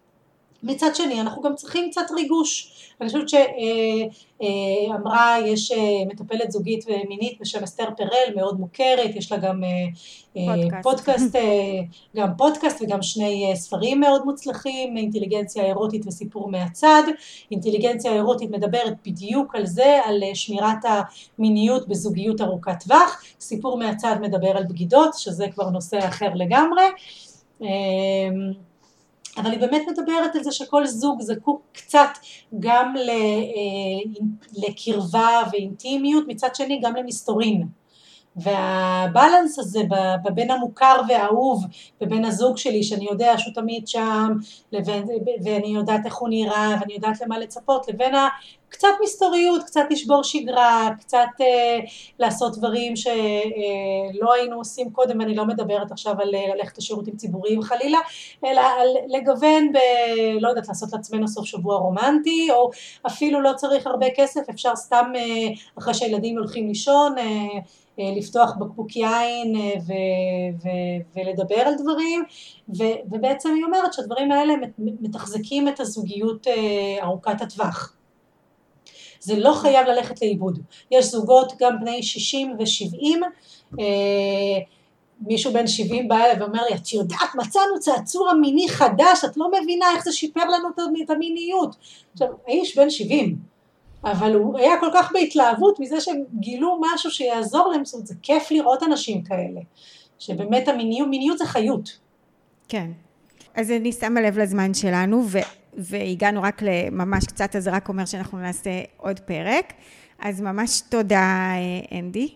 [0.63, 2.74] מצד שני אנחנו גם צריכים קצת ריגוש.
[3.01, 3.29] אני חושבת
[4.39, 5.77] שאמרה, יש אה,
[6.07, 9.69] מטפלת זוגית ומינית בשם אסתר פרל, מאוד מוכרת, יש לה גם אה,
[10.83, 11.35] פודקאסט, פודקאסט
[12.15, 17.03] גם פודקאסט וגם שני אה, ספרים מאוד מוצלחים, אינטליגנציה אירוטית וסיפור מהצד.
[17.51, 20.85] אינטליגנציה אירוטית מדברת בדיוק על זה, על שמירת
[21.37, 26.83] המיניות בזוגיות ארוכת טווח, סיפור מהצד מדבר על בגידות, שזה כבר נושא אחר לגמרי.
[29.37, 32.09] אבל היא באמת מדברת על זה שכל זוג זקוק קצת
[32.59, 34.23] גם אה,
[34.53, 37.67] לקרבה ואינטימיות, מצד שני גם למסתורין.
[38.35, 39.81] והבלנס הזה
[40.33, 41.63] בין המוכר והאהוב
[42.01, 44.31] ובין הזוג שלי שאני יודע שהוא תמיד שם
[44.71, 45.05] לבין,
[45.43, 48.15] ואני יודעת איך הוא נראה ואני יודעת למה לצפות לבין
[48.69, 51.79] קצת מסתוריות, קצת לשבור שגרה, קצת אה,
[52.19, 53.11] לעשות דברים שלא
[54.29, 57.99] אה, היינו עושים קודם, אני לא מדברת עכשיו על אה, ללכת לשירותים ציבוריים חלילה,
[58.45, 59.77] אלא על לגוון ב...
[60.39, 62.69] לא יודעת, לעשות לעצמנו סוף שבוע רומנטי, או
[63.07, 65.21] אפילו לא צריך הרבה כסף, אפשר סתם אה,
[65.77, 67.59] אחרי שהילדים הולכים לישון, אה,
[67.97, 72.23] לפתוח בקבוק יין אה, ו- ו- ולדבר על דברים
[72.77, 77.95] ו- ובעצם היא אומרת שהדברים האלה מתחזקים את הזוגיות אה, ארוכת הטווח.
[79.19, 80.59] זה לא חייב ללכת לאיבוד.
[80.91, 83.81] יש זוגות גם בני 60 ו-70,
[85.21, 89.47] מישהו בן 70 בא אליי ואומר לי, את יודעת, מצאנו צעצוע מיני חדש, את לא
[89.61, 90.69] מבינה איך זה שיפר לנו
[91.03, 91.75] את המיניות.
[92.13, 93.37] עכשיו, האיש בן 70,
[94.05, 98.15] אבל הוא היה כל כך בהתלהבות מזה שהם גילו משהו שיעזור להם, זאת אומרת, זה
[98.21, 99.61] כיף לראות אנשים כאלה,
[100.19, 101.99] שבאמת המיניות, מיניות זה חיות.
[102.67, 102.91] כן.
[103.55, 105.37] אז אני שמה לב לזמן שלנו, ו,
[105.73, 109.73] והגענו רק לממש קצת, אז זה רק אומר שאנחנו נעשה עוד פרק.
[110.19, 111.53] אז ממש תודה,
[111.91, 112.29] אנדי.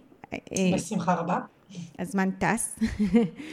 [0.74, 1.38] בשמחה רבה.
[1.99, 2.80] הזמן טס.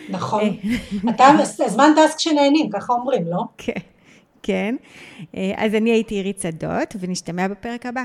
[0.08, 0.42] נכון.
[1.10, 1.24] אתה,
[1.64, 3.42] הזמן טס כשנהנים, ככה אומרים, לא?
[3.58, 3.80] כן.
[4.46, 4.76] כן.
[5.36, 8.02] אה, אז אני הייתי עירית שדות, ונשתמע בפרק הבא.